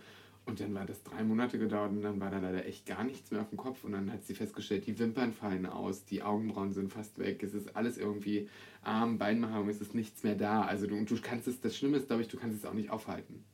Und 0.46 0.60
dann 0.60 0.72
war 0.74 0.86
das 0.86 1.02
drei 1.02 1.24
Monate 1.24 1.58
gedauert 1.58 1.90
und 1.90 2.02
dann 2.02 2.20
war 2.20 2.30
da 2.30 2.38
leider 2.38 2.64
echt 2.66 2.86
gar 2.86 3.02
nichts 3.02 3.32
mehr 3.32 3.40
auf 3.40 3.48
dem 3.48 3.58
Kopf. 3.58 3.82
Und 3.82 3.92
dann 3.92 4.12
hat 4.12 4.24
sie 4.24 4.34
festgestellt, 4.34 4.86
die 4.86 4.96
Wimpern 4.98 5.32
fallen 5.32 5.66
aus, 5.66 6.04
die 6.04 6.22
Augenbrauen 6.22 6.72
sind 6.72 6.92
fast 6.92 7.18
weg, 7.18 7.42
es 7.42 7.52
ist 7.52 7.74
alles 7.74 7.98
irgendwie 7.98 8.48
Arm, 8.80 9.18
Beinbehaarung, 9.18 9.68
es 9.68 9.80
ist 9.80 9.94
nichts 9.94 10.22
mehr 10.22 10.36
da. 10.36 10.62
Also 10.62 10.86
du, 10.86 11.04
du 11.04 11.16
kannst 11.20 11.48
es, 11.48 11.60
das 11.60 11.76
Schlimme 11.76 11.96
ist, 11.96 12.06
glaube 12.06 12.22
ich, 12.22 12.28
du 12.28 12.36
kannst 12.36 12.56
es 12.56 12.64
auch 12.64 12.74
nicht 12.74 12.90
aufhalten. 12.90 13.44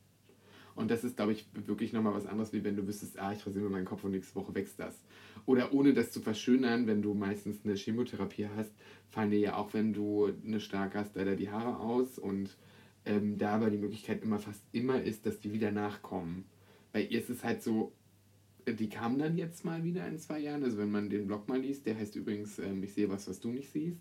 Und 0.75 0.91
das 0.91 1.03
ist, 1.03 1.15
glaube 1.15 1.33
ich, 1.33 1.45
wirklich 1.53 1.93
nochmal 1.93 2.13
was 2.13 2.27
anderes, 2.27 2.53
wie 2.53 2.63
wenn 2.63 2.75
du 2.75 2.87
wüsstest, 2.87 3.19
ah, 3.19 3.33
ich 3.33 3.45
rasiere 3.45 3.69
meinen 3.69 3.85
Kopf 3.85 4.03
und 4.03 4.11
nächste 4.11 4.35
Woche 4.35 4.53
wächst 4.53 4.79
das. 4.79 5.03
Oder 5.45 5.73
ohne 5.73 5.93
das 5.93 6.11
zu 6.11 6.21
verschönern, 6.21 6.87
wenn 6.87 7.01
du 7.01 7.13
meistens 7.13 7.63
eine 7.63 7.75
Chemotherapie 7.75 8.47
hast, 8.55 8.71
fallen 9.09 9.31
dir 9.31 9.39
ja 9.39 9.55
auch, 9.55 9.73
wenn 9.73 9.93
du 9.93 10.31
eine 10.45 10.59
stark 10.59 10.95
hast, 10.95 11.15
leider 11.15 11.35
die 11.35 11.49
Haare 11.49 11.79
aus. 11.79 12.17
Und 12.17 12.55
ähm, 13.05 13.37
da 13.37 13.55
aber 13.55 13.69
die 13.69 13.77
Möglichkeit 13.77 14.23
immer 14.23 14.39
fast 14.39 14.63
immer 14.71 15.01
ist, 15.01 15.25
dass 15.25 15.39
die 15.39 15.53
wieder 15.53 15.71
nachkommen. 15.71 16.45
Bei 16.93 17.01
ihr 17.01 17.19
ist 17.19 17.29
es 17.29 17.43
halt 17.43 17.61
so, 17.61 17.91
äh, 18.65 18.73
die 18.73 18.87
kamen 18.87 19.19
dann 19.19 19.37
jetzt 19.37 19.65
mal 19.65 19.83
wieder 19.83 20.07
in 20.07 20.17
zwei 20.17 20.39
Jahren. 20.39 20.63
Also 20.63 20.77
wenn 20.77 20.91
man 20.91 21.09
den 21.09 21.27
Blog 21.27 21.49
mal 21.49 21.59
liest, 21.59 21.85
der 21.85 21.97
heißt 21.97 22.15
übrigens, 22.15 22.59
ähm, 22.59 22.81
ich 22.83 22.93
sehe 22.93 23.09
was, 23.09 23.27
was 23.27 23.41
du 23.41 23.49
nicht 23.49 23.69
siehst, 23.69 23.99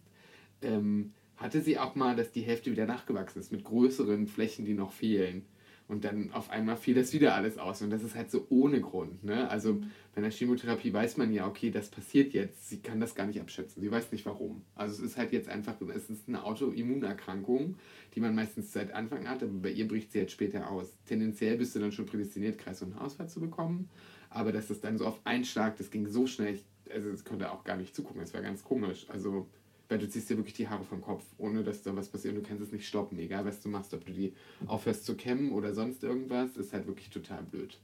ähm, 0.60 1.12
hatte 1.36 1.60
sie 1.60 1.78
auch 1.78 1.96
mal, 1.96 2.14
dass 2.14 2.30
die 2.30 2.42
Hälfte 2.42 2.70
wieder 2.70 2.86
nachgewachsen 2.86 3.40
ist 3.40 3.50
mit 3.50 3.64
größeren 3.64 4.28
Flächen, 4.28 4.64
die 4.64 4.74
noch 4.74 4.92
fehlen. 4.92 5.44
Und 5.92 6.06
dann 6.06 6.32
auf 6.32 6.48
einmal 6.48 6.78
fiel 6.78 6.94
das 6.94 7.12
wieder 7.12 7.34
alles 7.34 7.58
aus. 7.58 7.82
Und 7.82 7.90
das 7.90 8.02
ist 8.02 8.14
halt 8.14 8.30
so 8.30 8.46
ohne 8.48 8.80
Grund. 8.80 9.22
Ne? 9.24 9.50
Also 9.50 9.82
bei 10.14 10.22
der 10.22 10.30
Chemotherapie 10.30 10.90
weiß 10.90 11.18
man 11.18 11.30
ja, 11.34 11.46
okay, 11.46 11.70
das 11.70 11.90
passiert 11.90 12.32
jetzt. 12.32 12.70
Sie 12.70 12.80
kann 12.80 12.98
das 12.98 13.14
gar 13.14 13.26
nicht 13.26 13.38
abschätzen. 13.38 13.82
Sie 13.82 13.90
weiß 13.90 14.10
nicht 14.10 14.24
warum. 14.24 14.62
Also 14.74 14.94
es 14.94 15.10
ist 15.10 15.18
halt 15.18 15.32
jetzt 15.32 15.50
einfach, 15.50 15.74
es 15.94 16.08
ist 16.08 16.28
eine 16.28 16.44
Autoimmunerkrankung, 16.44 17.76
die 18.14 18.20
man 18.20 18.34
meistens 18.34 18.72
seit 18.72 18.90
Anfang 18.94 19.28
hat, 19.28 19.42
aber 19.42 19.52
bei 19.52 19.70
ihr 19.70 19.86
bricht 19.86 20.12
sie 20.12 20.20
jetzt 20.20 20.32
später 20.32 20.70
aus. 20.70 20.96
Tendenziell 21.04 21.58
bist 21.58 21.74
du 21.74 21.80
dann 21.80 21.92
schon 21.92 22.06
prädestiniert, 22.06 22.56
Kreis- 22.56 22.80
und 22.80 22.94
Haarausfall 22.94 23.28
zu 23.28 23.40
bekommen. 23.40 23.90
Aber 24.30 24.50
dass 24.50 24.68
das 24.68 24.80
dann 24.80 24.96
so 24.96 25.04
auf 25.04 25.20
einen 25.24 25.44
Schlag, 25.44 25.76
das 25.76 25.90
ging 25.90 26.08
so 26.08 26.26
schnell, 26.26 26.54
ich, 26.54 26.64
also 26.90 27.10
es 27.10 27.22
konnte 27.22 27.52
auch 27.52 27.64
gar 27.64 27.76
nicht 27.76 27.94
zugucken. 27.94 28.22
Es 28.22 28.32
war 28.32 28.40
ganz 28.40 28.64
komisch. 28.64 29.04
Also 29.10 29.46
weil 29.92 29.98
du 29.98 30.08
ziehst 30.08 30.30
dir 30.30 30.38
wirklich 30.38 30.54
die 30.54 30.68
Haare 30.68 30.84
vom 30.84 31.02
Kopf, 31.02 31.22
ohne 31.36 31.62
dass 31.62 31.82
da 31.82 31.94
was 31.94 32.08
passiert. 32.08 32.34
Und 32.34 32.42
du 32.42 32.48
kannst 32.48 32.62
es 32.62 32.72
nicht 32.72 32.88
stoppen, 32.88 33.18
egal 33.18 33.44
was 33.44 33.60
du 33.60 33.68
machst, 33.68 33.92
ob 33.92 34.06
du 34.06 34.12
die 34.12 34.32
aufhörst 34.66 35.04
zu 35.04 35.16
kämmen 35.16 35.52
oder 35.52 35.74
sonst 35.74 36.02
irgendwas, 36.02 36.56
ist 36.56 36.72
halt 36.72 36.86
wirklich 36.86 37.10
total 37.10 37.42
blöd. 37.42 37.78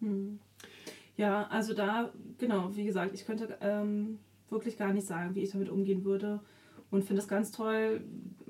Hm. 0.00 0.38
Ja, 1.16 1.46
also 1.46 1.72
da, 1.72 2.12
genau, 2.36 2.76
wie 2.76 2.84
gesagt, 2.84 3.14
ich 3.14 3.24
könnte 3.24 3.56
ähm, 3.62 4.18
wirklich 4.50 4.76
gar 4.76 4.92
nicht 4.92 5.06
sagen, 5.06 5.34
wie 5.34 5.40
ich 5.40 5.52
damit 5.52 5.70
umgehen 5.70 6.04
würde. 6.04 6.40
Und 6.90 7.06
finde 7.06 7.22
es 7.22 7.28
ganz 7.28 7.50
toll, 7.50 8.04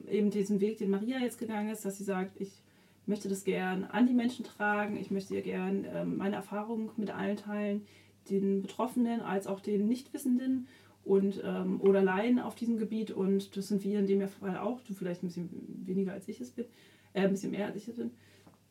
eben 0.08 0.30
diesen 0.30 0.60
Weg, 0.60 0.78
den 0.78 0.90
Maria 0.90 1.20
jetzt 1.20 1.38
gegangen 1.38 1.70
ist, 1.70 1.84
dass 1.84 1.96
sie 1.98 2.04
sagt, 2.04 2.40
ich 2.40 2.64
möchte 3.06 3.28
das 3.28 3.44
gern 3.44 3.84
an 3.84 4.08
die 4.08 4.12
Menschen 4.12 4.44
tragen, 4.44 4.96
ich 4.96 5.12
möchte 5.12 5.36
ihr 5.36 5.42
gern 5.42 5.86
ähm, 5.88 6.16
meine 6.16 6.34
Erfahrung 6.34 6.90
mit 6.96 7.10
allen 7.10 7.36
teilen, 7.36 7.86
den 8.28 8.62
Betroffenen 8.62 9.20
als 9.20 9.46
auch 9.46 9.60
den 9.60 9.86
Nichtwissenden 9.86 10.66
und 11.04 11.42
ähm, 11.44 11.80
oder 11.80 12.02
Laien 12.02 12.38
auf 12.38 12.54
diesem 12.54 12.78
Gebiet. 12.78 13.10
Und 13.10 13.56
das 13.56 13.68
sind 13.68 13.84
wir 13.84 13.98
in 13.98 14.06
dem 14.06 14.26
Fall 14.28 14.56
auch, 14.56 14.80
du 14.80 14.94
vielleicht 14.94 15.22
ein 15.22 15.28
bisschen 15.28 15.50
weniger 15.84 16.12
als 16.12 16.28
ich 16.28 16.40
es 16.40 16.50
bin, 16.50 16.66
äh, 17.12 17.22
ein 17.22 17.30
bisschen 17.30 17.50
mehr 17.50 17.66
als 17.66 17.76
ich 17.76 17.88
es 17.88 17.96
bin. 17.96 18.10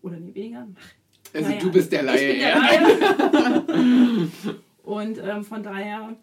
Oder 0.01 0.19
nee, 0.19 0.33
weniger. 0.33 0.67
Also 1.33 1.49
Naja, 1.49 1.61
du 1.61 1.71
bist 1.71 1.91
der 1.91 2.01
ich 2.01 2.05
Laie, 2.05 2.31
bin 2.31 2.39
der. 2.39 2.55
Laie. 2.55 4.29
Und 4.83 5.17
ähm, 5.17 5.43
von 5.43 5.63
daher 5.63 6.15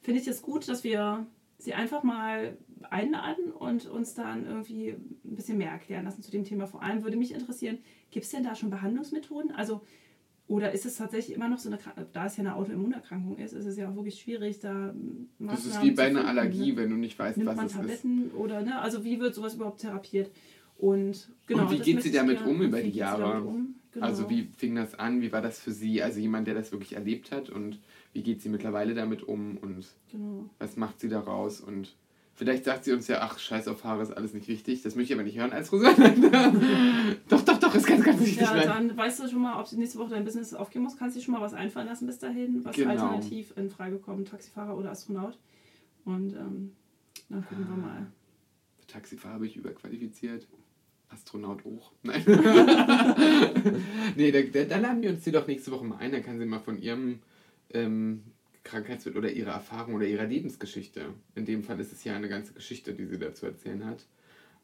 finde 0.00 0.20
ich 0.20 0.26
es 0.26 0.42
gut, 0.42 0.68
dass 0.68 0.82
wir 0.84 1.26
sie 1.58 1.74
einfach 1.74 2.02
mal 2.02 2.56
einladen 2.88 3.52
und 3.52 3.86
uns 3.86 4.14
dann 4.14 4.46
irgendwie 4.46 4.88
ein 4.88 5.36
bisschen 5.36 5.58
mehr 5.58 5.70
erklären 5.70 6.04
lassen 6.04 6.22
zu 6.22 6.30
dem 6.30 6.44
Thema. 6.44 6.66
Vor 6.66 6.82
allem 6.82 7.04
würde 7.04 7.16
mich 7.16 7.32
interessieren, 7.32 7.78
gibt 8.10 8.24
es 8.24 8.32
denn 8.32 8.42
da 8.42 8.54
schon 8.54 8.70
Behandlungsmethoden? 8.70 9.52
Also, 9.52 9.82
oder 10.50 10.72
ist 10.72 10.84
es 10.84 10.96
tatsächlich 10.96 11.36
immer 11.36 11.48
noch 11.48 11.58
so 11.58 11.68
eine 11.68 11.78
Krankheit, 11.78 12.08
da 12.12 12.26
es 12.26 12.36
ja 12.36 12.42
eine 12.42 12.56
Autoimmunerkrankung 12.56 13.38
ist, 13.38 13.52
ist 13.52 13.66
es 13.66 13.76
ja 13.76 13.88
auch 13.88 13.94
wirklich 13.94 14.20
schwierig, 14.20 14.58
da 14.58 14.92
Maßnahmen 15.38 15.48
Das 15.48 15.64
ist 15.64 15.80
wie 15.80 15.92
bei 15.92 16.06
einer 16.08 16.18
finden, 16.22 16.28
Allergie, 16.28 16.72
ne? 16.72 16.76
wenn 16.76 16.90
du 16.90 16.96
nicht 16.96 17.16
weißt, 17.16 17.36
Nimmt 17.36 17.50
was 17.50 17.56
man 17.56 17.66
es 17.66 17.72
ist. 17.72 17.78
Tabletten 17.78 18.30
oder, 18.32 18.62
ne? 18.62 18.80
Also 18.80 19.04
wie 19.04 19.20
wird 19.20 19.32
sowas 19.32 19.54
überhaupt 19.54 19.80
therapiert? 19.80 20.32
Und 20.76 21.28
genau. 21.46 21.62
Und 21.62 21.70
wie 21.70 21.78
geht 21.78 22.02
sie 22.02 22.10
damit 22.10 22.44
um 22.44 22.60
über 22.62 22.82
die 22.82 22.90
Jahre? 22.90 23.42
um? 23.42 23.76
Genau. 23.92 24.06
Also 24.06 24.28
wie 24.28 24.48
fing 24.56 24.74
das 24.74 24.96
an? 24.98 25.20
Wie 25.20 25.30
war 25.30 25.40
das 25.40 25.60
für 25.60 25.70
sie? 25.70 26.02
Also 26.02 26.18
jemand, 26.18 26.48
der 26.48 26.54
das 26.54 26.72
wirklich 26.72 26.94
erlebt 26.94 27.30
hat 27.30 27.48
und 27.48 27.78
wie 28.12 28.22
geht 28.22 28.42
sie 28.42 28.48
mittlerweile 28.48 28.94
damit 28.94 29.22
um 29.22 29.56
und 29.56 29.86
Genau. 30.10 30.50
was 30.58 30.76
macht 30.76 30.98
sie 30.98 31.08
daraus? 31.08 31.60
Und 31.60 31.94
vielleicht 32.34 32.64
sagt 32.64 32.84
sie 32.84 32.92
uns 32.92 33.06
ja, 33.08 33.20
ach, 33.20 33.38
scheiß 33.38 33.68
auf 33.68 33.84
Haare, 33.84 34.02
ist 34.02 34.12
alles 34.12 34.32
nicht 34.34 34.48
wichtig. 34.48 34.82
Das 34.82 34.94
möchte 34.94 35.12
ich 35.12 35.18
aber 35.18 35.24
nicht 35.24 35.38
hören 35.38 35.52
als 35.52 35.68
Friseur. 35.68 35.92
doch, 37.28 37.42
doch, 37.42 37.58
doch, 37.58 37.74
ist 37.74 37.86
ganz, 37.86 38.04
ganz 38.04 38.20
wichtig. 38.20 38.40
Ja, 38.40 38.64
dann 38.64 38.96
weißt 38.96 39.20
du 39.20 39.28
schon 39.28 39.42
mal, 39.42 39.60
ob 39.60 39.68
du 39.68 39.76
nächste 39.76 39.98
Woche 39.98 40.10
dein 40.10 40.24
Business 40.24 40.54
aufgeben 40.54 40.84
musst, 40.84 40.98
kannst 40.98 41.16
du 41.16 41.20
dir 41.20 41.24
schon 41.24 41.34
mal 41.34 41.40
was 41.40 41.54
einfallen 41.54 41.86
lassen 41.86 42.06
bis 42.06 42.18
dahin, 42.18 42.64
was 42.64 42.76
Genau. 42.76 42.90
alternativ 42.90 43.52
in 43.56 43.70
Frage 43.70 43.98
kommt, 43.98 44.28
Taxifahrer 44.28 44.76
oder 44.76 44.90
Astronaut. 44.90 45.38
Und 46.04 46.34
ähm, 46.34 46.72
dann 47.28 47.46
gucken 47.46 47.66
wir 47.68 47.76
mal. 47.76 48.06
Taxifahrer 48.86 49.34
habe 49.34 49.46
ich 49.46 49.56
überqualifiziert. 49.56 50.46
Astronaut 51.08 51.60
auch. 51.66 51.92
Nein. 52.02 52.22
nee, 54.16 54.30
da, 54.32 54.40
da, 54.42 54.64
dann 54.64 54.82
laden 54.82 55.02
wir 55.02 55.10
uns 55.10 55.24
die 55.24 55.32
doch 55.32 55.46
nächste 55.46 55.70
Woche 55.72 55.84
mal 55.84 55.98
ein. 55.98 56.12
Dann 56.12 56.22
kann 56.22 56.38
sie 56.38 56.46
mal 56.46 56.60
von 56.60 56.80
ihrem 56.80 57.18
ähm, 57.72 58.22
Krankheitsbild 58.70 59.16
oder 59.16 59.30
ihrer 59.30 59.52
Erfahrung 59.52 59.94
oder 59.94 60.06
ihrer 60.06 60.26
Lebensgeschichte. 60.26 61.12
In 61.34 61.44
dem 61.44 61.62
Fall 61.62 61.80
ist 61.80 61.92
es 61.92 62.04
ja 62.04 62.14
eine 62.14 62.28
ganze 62.28 62.52
Geschichte, 62.52 62.94
die 62.94 63.06
sie 63.06 63.18
da 63.18 63.34
zu 63.34 63.46
erzählen 63.46 63.84
hat. 63.84 64.04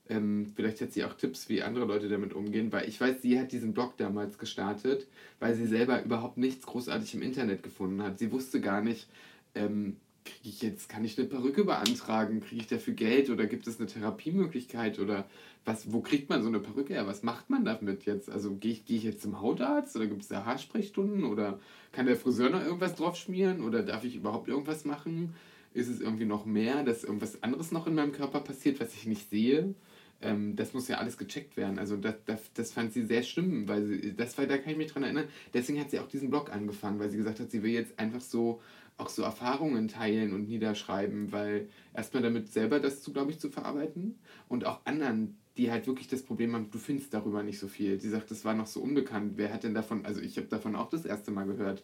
Ähm, 0.08 0.52
vielleicht 0.54 0.80
hat 0.80 0.92
sie 0.92 1.04
auch 1.04 1.14
Tipps, 1.14 1.48
wie 1.48 1.62
andere 1.62 1.84
Leute 1.84 2.08
damit 2.08 2.32
umgehen, 2.32 2.70
weil 2.70 2.88
ich 2.88 3.00
weiß, 3.00 3.22
sie 3.22 3.38
hat 3.40 3.50
diesen 3.50 3.74
Blog 3.74 3.96
damals 3.96 4.38
gestartet, 4.38 5.08
weil 5.40 5.54
sie 5.54 5.66
selber 5.66 6.02
überhaupt 6.04 6.38
nichts 6.38 6.64
großartig 6.64 7.14
im 7.14 7.22
Internet 7.22 7.64
gefunden 7.64 8.02
hat. 8.02 8.18
Sie 8.18 8.30
wusste 8.30 8.60
gar 8.60 8.82
nicht, 8.82 9.08
ähm, 9.56 9.96
kriege 10.26 10.48
ich 10.48 10.60
jetzt, 10.60 10.88
kann 10.88 11.04
ich 11.04 11.18
eine 11.18 11.26
Perücke 11.26 11.64
beantragen? 11.64 12.40
Kriege 12.40 12.60
ich 12.60 12.66
dafür 12.66 12.92
Geld 12.92 13.30
oder 13.30 13.46
gibt 13.46 13.66
es 13.66 13.78
eine 13.78 13.88
Therapiemöglichkeit 13.88 14.98
oder 14.98 15.26
was, 15.64 15.92
wo 15.92 16.00
kriegt 16.00 16.28
man 16.28 16.42
so 16.42 16.48
eine 16.48 16.60
Perücke 16.60 16.94
her? 16.94 17.06
Was 17.06 17.22
macht 17.22 17.48
man 17.48 17.64
damit 17.64 18.04
jetzt? 18.04 18.30
Also 18.30 18.54
gehe 18.54 18.72
ich, 18.72 18.84
geh 18.84 18.96
ich 18.96 19.04
jetzt 19.04 19.22
zum 19.22 19.40
Hautarzt 19.40 19.96
oder 19.96 20.06
gibt 20.06 20.22
es 20.22 20.28
da 20.28 20.44
Haarsprechstunden 20.44 21.24
oder 21.24 21.58
kann 21.92 22.06
der 22.06 22.16
Friseur 22.16 22.50
noch 22.50 22.62
irgendwas 22.62 22.94
drauf 22.94 23.16
schmieren 23.16 23.62
oder 23.62 23.82
darf 23.82 24.04
ich 24.04 24.16
überhaupt 24.16 24.48
irgendwas 24.48 24.84
machen? 24.84 25.34
Ist 25.72 25.88
es 25.88 26.00
irgendwie 26.00 26.24
noch 26.24 26.46
mehr, 26.46 26.82
dass 26.84 27.04
irgendwas 27.04 27.42
anderes 27.42 27.72
noch 27.72 27.86
in 27.86 27.94
meinem 27.94 28.12
Körper 28.12 28.40
passiert, 28.40 28.80
was 28.80 28.94
ich 28.94 29.06
nicht 29.06 29.30
sehe? 29.30 29.74
Ähm, 30.22 30.56
das 30.56 30.72
muss 30.72 30.88
ja 30.88 30.96
alles 30.96 31.18
gecheckt 31.18 31.56
werden. 31.56 31.78
Also 31.78 31.96
das, 31.96 32.14
das, 32.24 32.40
das 32.54 32.72
fand 32.72 32.92
sie 32.92 33.04
sehr 33.04 33.22
schlimm, 33.22 33.68
weil 33.68 33.84
sie, 33.84 34.14
das 34.16 34.38
war, 34.38 34.46
da 34.46 34.56
kann 34.56 34.72
ich 34.72 34.78
mich 34.78 34.92
dran 34.92 35.02
erinnern. 35.02 35.28
Deswegen 35.52 35.78
hat 35.80 35.90
sie 35.90 35.98
auch 35.98 36.08
diesen 36.08 36.30
Blog 36.30 36.50
angefangen, 36.50 36.98
weil 36.98 37.10
sie 37.10 37.18
gesagt 37.18 37.40
hat, 37.40 37.50
sie 37.50 37.62
will 37.62 37.72
jetzt 37.72 37.98
einfach 37.98 38.20
so 38.20 38.60
auch 38.98 39.08
so 39.08 39.22
Erfahrungen 39.22 39.88
teilen 39.88 40.32
und 40.32 40.48
niederschreiben, 40.48 41.32
weil 41.32 41.68
erstmal 41.94 42.22
damit 42.22 42.52
selber 42.52 42.80
das 42.80 43.02
zu, 43.02 43.12
glaube 43.12 43.30
ich, 43.30 43.38
zu 43.38 43.50
verarbeiten 43.50 44.16
und 44.48 44.64
auch 44.64 44.80
anderen, 44.84 45.36
die 45.56 45.70
halt 45.70 45.86
wirklich 45.86 46.08
das 46.08 46.22
Problem 46.22 46.54
haben, 46.54 46.70
du 46.70 46.78
findest 46.78 47.14
darüber 47.14 47.42
nicht 47.42 47.58
so 47.58 47.68
viel. 47.68 48.00
Sie 48.00 48.10
sagt, 48.10 48.30
das 48.30 48.44
war 48.44 48.54
noch 48.54 48.66
so 48.66 48.80
unbekannt. 48.80 49.34
Wer 49.36 49.52
hat 49.52 49.64
denn 49.64 49.74
davon, 49.74 50.04
also 50.04 50.20
ich 50.20 50.36
habe 50.36 50.48
davon 50.48 50.76
auch 50.76 50.90
das 50.90 51.04
erste 51.04 51.30
Mal 51.30 51.46
gehört. 51.46 51.82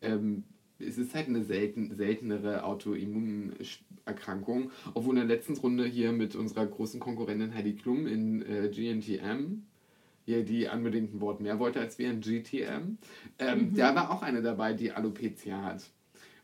Ähm, 0.00 0.44
es 0.78 0.98
ist 0.98 1.14
halt 1.14 1.28
eine 1.28 1.44
selten, 1.44 1.94
seltenere 1.94 2.64
Autoimmunerkrankung, 2.64 4.70
obwohl 4.94 5.18
in 5.18 5.28
der 5.28 5.36
letzten 5.36 5.56
Runde 5.56 5.84
hier 5.86 6.12
mit 6.12 6.34
unserer 6.34 6.66
großen 6.66 7.00
Konkurrentin 7.00 7.54
Heidi 7.54 7.74
Klum 7.74 8.06
in 8.06 8.42
äh, 8.42 8.68
GNTM, 8.68 9.62
hier 10.26 10.44
die 10.44 10.66
unbedingt 10.66 11.14
ein 11.14 11.20
Wort 11.20 11.40
mehr 11.40 11.58
wollte 11.58 11.80
als 11.80 11.98
wir 11.98 12.10
in 12.10 12.20
GTM, 12.20 12.98
ähm, 13.38 13.70
Mhm. 13.70 13.74
da 13.74 13.94
war 13.94 14.10
auch 14.10 14.22
eine 14.22 14.42
dabei, 14.42 14.72
die 14.72 14.92
Alopecia 14.92 15.62
hat. 15.62 15.90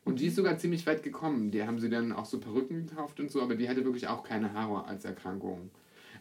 Und 0.04 0.20
die 0.20 0.26
ist 0.26 0.36
sogar 0.36 0.58
ziemlich 0.58 0.86
weit 0.86 1.02
gekommen. 1.02 1.50
Die 1.50 1.62
haben 1.62 1.78
sie 1.78 1.90
dann 1.90 2.12
auch 2.12 2.24
so 2.24 2.40
Perücken 2.40 2.86
gekauft 2.86 3.20
und 3.20 3.30
so, 3.30 3.42
aber 3.42 3.54
die 3.54 3.68
hatte 3.68 3.84
wirklich 3.84 4.08
auch 4.08 4.22
keine 4.22 4.52
Haare 4.52 4.86
als 4.86 5.04
Erkrankung. 5.04 5.70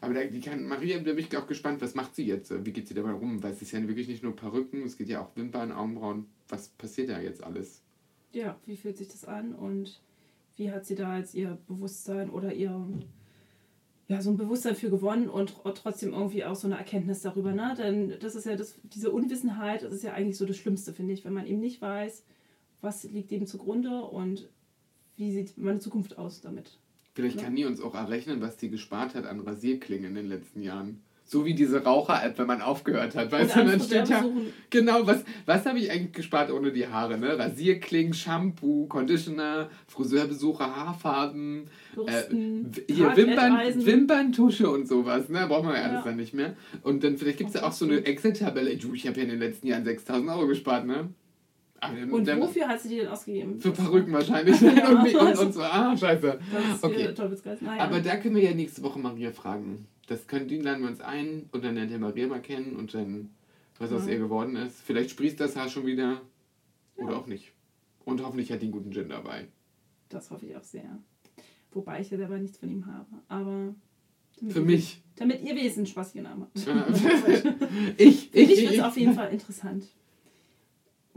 Aber 0.01 0.13
da, 0.13 0.23
die 0.23 0.39
kann, 0.39 0.65
Maria, 0.65 0.97
da 0.99 1.13
bin 1.13 1.19
ich 1.19 1.35
auch 1.37 1.47
gespannt, 1.47 1.81
was 1.81 1.95
macht 1.95 2.15
sie 2.15 2.25
jetzt? 2.25 2.53
Wie 2.65 2.71
geht 2.71 2.87
sie 2.87 2.93
dabei 2.93 3.11
rum? 3.11 3.41
Weil 3.43 3.51
es 3.51 3.61
ist 3.61 3.71
ja 3.71 3.85
wirklich 3.87 4.07
nicht 4.07 4.23
nur 4.23 4.35
Perücken, 4.35 4.83
es 4.83 4.97
geht 4.97 5.09
ja 5.09 5.21
auch 5.21 5.35
Wimpern, 5.35 5.71
Augenbrauen. 5.71 6.25
Was 6.47 6.69
passiert 6.69 7.09
da 7.09 7.19
jetzt 7.19 7.43
alles? 7.43 7.81
Ja, 8.31 8.57
wie 8.65 8.77
fühlt 8.77 8.97
sich 8.97 9.07
das 9.07 9.25
an 9.25 9.53
und 9.53 10.01
wie 10.55 10.71
hat 10.71 10.85
sie 10.85 10.95
da 10.95 11.17
jetzt 11.17 11.33
ihr 11.33 11.57
Bewusstsein 11.67 12.29
oder 12.29 12.53
ihr 12.53 12.85
ja, 14.07 14.21
so 14.21 14.31
ein 14.31 14.37
Bewusstsein 14.37 14.75
für 14.75 14.89
gewonnen 14.89 15.29
und 15.29 15.51
tr- 15.51 15.73
trotzdem 15.73 16.13
irgendwie 16.13 16.43
auch 16.43 16.55
so 16.55 16.67
eine 16.67 16.77
Erkenntnis 16.77 17.21
darüber, 17.21 17.53
ne? 17.53 17.75
Denn 17.77 18.15
das 18.19 18.35
ist 18.35 18.45
ja 18.45 18.55
das, 18.55 18.75
diese 18.83 19.11
Unwissenheit, 19.11 19.83
das 19.83 19.93
ist 19.93 20.03
ja 20.03 20.13
eigentlich 20.13 20.37
so 20.37 20.45
das 20.45 20.57
Schlimmste, 20.57 20.93
finde 20.93 21.13
ich, 21.13 21.23
wenn 21.25 21.33
man 21.33 21.45
eben 21.45 21.59
nicht 21.59 21.79
weiß, 21.81 22.23
was 22.81 23.03
liegt 23.03 23.31
dem 23.31 23.45
zugrunde 23.45 24.01
und 24.03 24.47
wie 25.17 25.31
sieht 25.31 25.57
meine 25.57 25.79
Zukunft 25.79 26.17
aus 26.17 26.41
damit. 26.41 26.77
Vielleicht 27.13 27.37
Ja. 27.37 27.43
kann 27.43 27.55
die 27.55 27.65
uns 27.65 27.81
auch 27.81 27.95
errechnen, 27.95 28.39
was 28.41 28.55
die 28.57 28.69
gespart 28.69 29.15
hat 29.15 29.25
an 29.25 29.41
Rasierklingen 29.41 30.05
in 30.11 30.15
den 30.15 30.27
letzten 30.29 30.61
Jahren. 30.61 31.01
So 31.25 31.45
wie 31.45 31.53
diese 31.53 31.83
Raucher-App, 31.83 32.39
wenn 32.39 32.47
man 32.47 32.61
aufgehört 32.63 33.15
hat. 33.15 33.31
Weißt 33.31 33.55
du, 33.55 33.63
dann 33.63 33.79
steht 33.79 34.09
ja. 34.09 34.25
Genau, 34.71 35.05
was, 35.05 35.23
was 35.45 35.63
habe 35.67 35.77
ich 35.77 35.91
eigentlich 35.91 36.13
gespart 36.13 36.49
ohne 36.49 36.71
die 36.71 36.87
Haare? 36.87 37.19
Ne? 37.19 37.37
Rasierklingen, 37.37 38.15
Shampoo, 38.15 38.87
Conditioner, 38.87 39.69
Friseurbesuche, 39.87 40.63
Haarfarben, 40.63 41.65
Bürsten, 41.93 42.75
w- 42.75 42.81
hier 42.91 43.15
Wimpern. 43.15 43.59
Wimperntusche 43.85 44.69
und 44.71 44.87
sowas. 44.87 45.29
Ne? 45.29 45.45
Braucht 45.47 45.65
man 45.65 45.75
ja 45.75 45.81
alles 45.83 45.99
Ja. 45.99 46.03
dann 46.05 46.15
nicht 46.15 46.33
mehr. 46.33 46.55
Und 46.81 47.03
dann 47.03 47.17
vielleicht 47.17 47.37
gibt 47.37 47.49
es 47.49 47.55
ja 47.61 47.67
auch 47.67 47.73
so 47.73 47.85
eine 47.85 48.03
Excel-Tabelle. 48.05 48.71
Ich 48.71 48.83
habe 49.07 49.17
ja 49.17 49.23
in 49.23 49.29
den 49.29 49.39
letzten 49.39 49.67
Jahren 49.67 49.83
6000 49.85 50.31
Euro 50.31 50.47
gespart, 50.47 50.87
ne? 50.87 51.09
Aber 51.81 51.95
dann, 51.95 52.11
Und 52.11 52.41
wofür 52.41 52.67
hat 52.67 52.81
sie 52.81 52.89
die 52.89 52.95
denn 52.97 53.07
ausgegeben? 53.07 53.59
Für 53.59 53.71
Perücken 53.71 54.11
wahrscheinlich. 54.13 54.59
Ja. 54.61 54.89
und, 55.03 55.15
und, 55.15 55.37
und 55.39 55.53
so, 55.53 55.61
ah, 55.61 55.95
scheiße. 55.95 56.39
Okay. 56.81 57.13
Naja. 57.61 57.83
Aber 57.83 57.99
da 58.01 58.17
können 58.17 58.35
wir 58.35 58.43
ja 58.43 58.53
nächste 58.53 58.83
Woche 58.83 58.99
Maria 58.99 59.31
fragen. 59.31 59.87
Das 60.07 60.27
können, 60.27 60.47
die 60.47 60.57
laden 60.59 60.81
wir 60.83 60.89
uns 60.89 61.01
ein 61.01 61.47
und 61.51 61.63
dann 61.63 61.75
lernt 61.75 61.91
ihr 61.91 61.99
Maria 61.99 62.27
mal 62.27 62.41
kennen 62.41 62.75
und 62.75 62.93
dann, 62.93 63.29
was 63.77 63.91
aus 63.91 64.05
Ja. 64.07 64.13
ihr 64.13 64.19
geworden 64.19 64.55
ist. 64.55 64.81
Vielleicht 64.81 65.11
sprießt 65.11 65.39
das 65.39 65.55
Haar 65.55 65.69
schon 65.69 65.85
wieder 65.85 66.21
oder 66.95 67.11
Ja. 67.13 67.17
auch 67.19 67.27
nicht. 67.27 67.53
Und 68.05 68.23
hoffentlich 68.23 68.51
hat 68.51 68.61
die 68.61 68.65
einen 68.65 68.71
guten 68.73 68.91
Gin 68.91 69.07
dabei. 69.09 69.47
Das 70.09 70.31
hoffe 70.31 70.47
ich 70.47 70.55
auch 70.57 70.63
sehr. 70.63 70.97
Wobei 71.71 72.01
ich 72.01 72.09
ja 72.09 72.17
selber 72.17 72.39
nichts 72.39 72.57
von 72.57 72.69
ihm 72.71 72.87
habe. 72.87 73.05
Aber 73.27 73.75
Für 74.49 74.59
ihr- 74.59 74.65
mich. 74.65 75.01
Damit 75.17 75.41
ihr 75.43 75.55
wenigstens 75.55 75.89
spaßigen 75.89 76.25
Abend 76.25 76.47
habt. 76.55 76.59
ich, 77.97 78.29
Für 78.31 78.37
ich, 78.39 78.39
mich 78.47 78.51
ich, 78.51 78.61
wird 78.61 78.69
es 78.71 78.71
ich. 78.71 78.83
auf 78.83 78.97
jeden 78.97 79.13
Fall 79.13 79.31
interessant. 79.31 79.85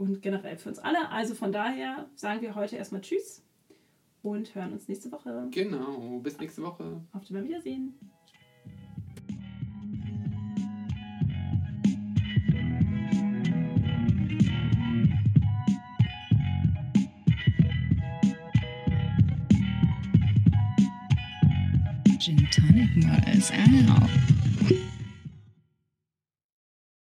Und 0.03 0.21
generell 0.21 0.57
für 0.57 0.67
uns 0.67 0.79
alle. 0.79 1.09
Also 1.11 1.33
von 1.33 1.53
daher 1.53 2.09
sagen 2.15 2.41
wir 2.41 2.55
heute 2.55 2.75
erstmal 2.75 2.99
Tschüss 2.99 3.41
und 4.21 4.53
hören 4.53 4.73
uns 4.73 4.89
nächste 4.89 5.09
Woche. 5.13 5.47
Genau, 5.51 6.19
bis 6.19 6.37
nächste 6.39 6.61
Woche. 6.61 6.99
Auf 7.13 7.23
Wiedersehen. 7.45 7.93
Gin 22.19 22.45
Tonic 22.51 23.05
Models 23.05 23.51
out. 23.89 24.22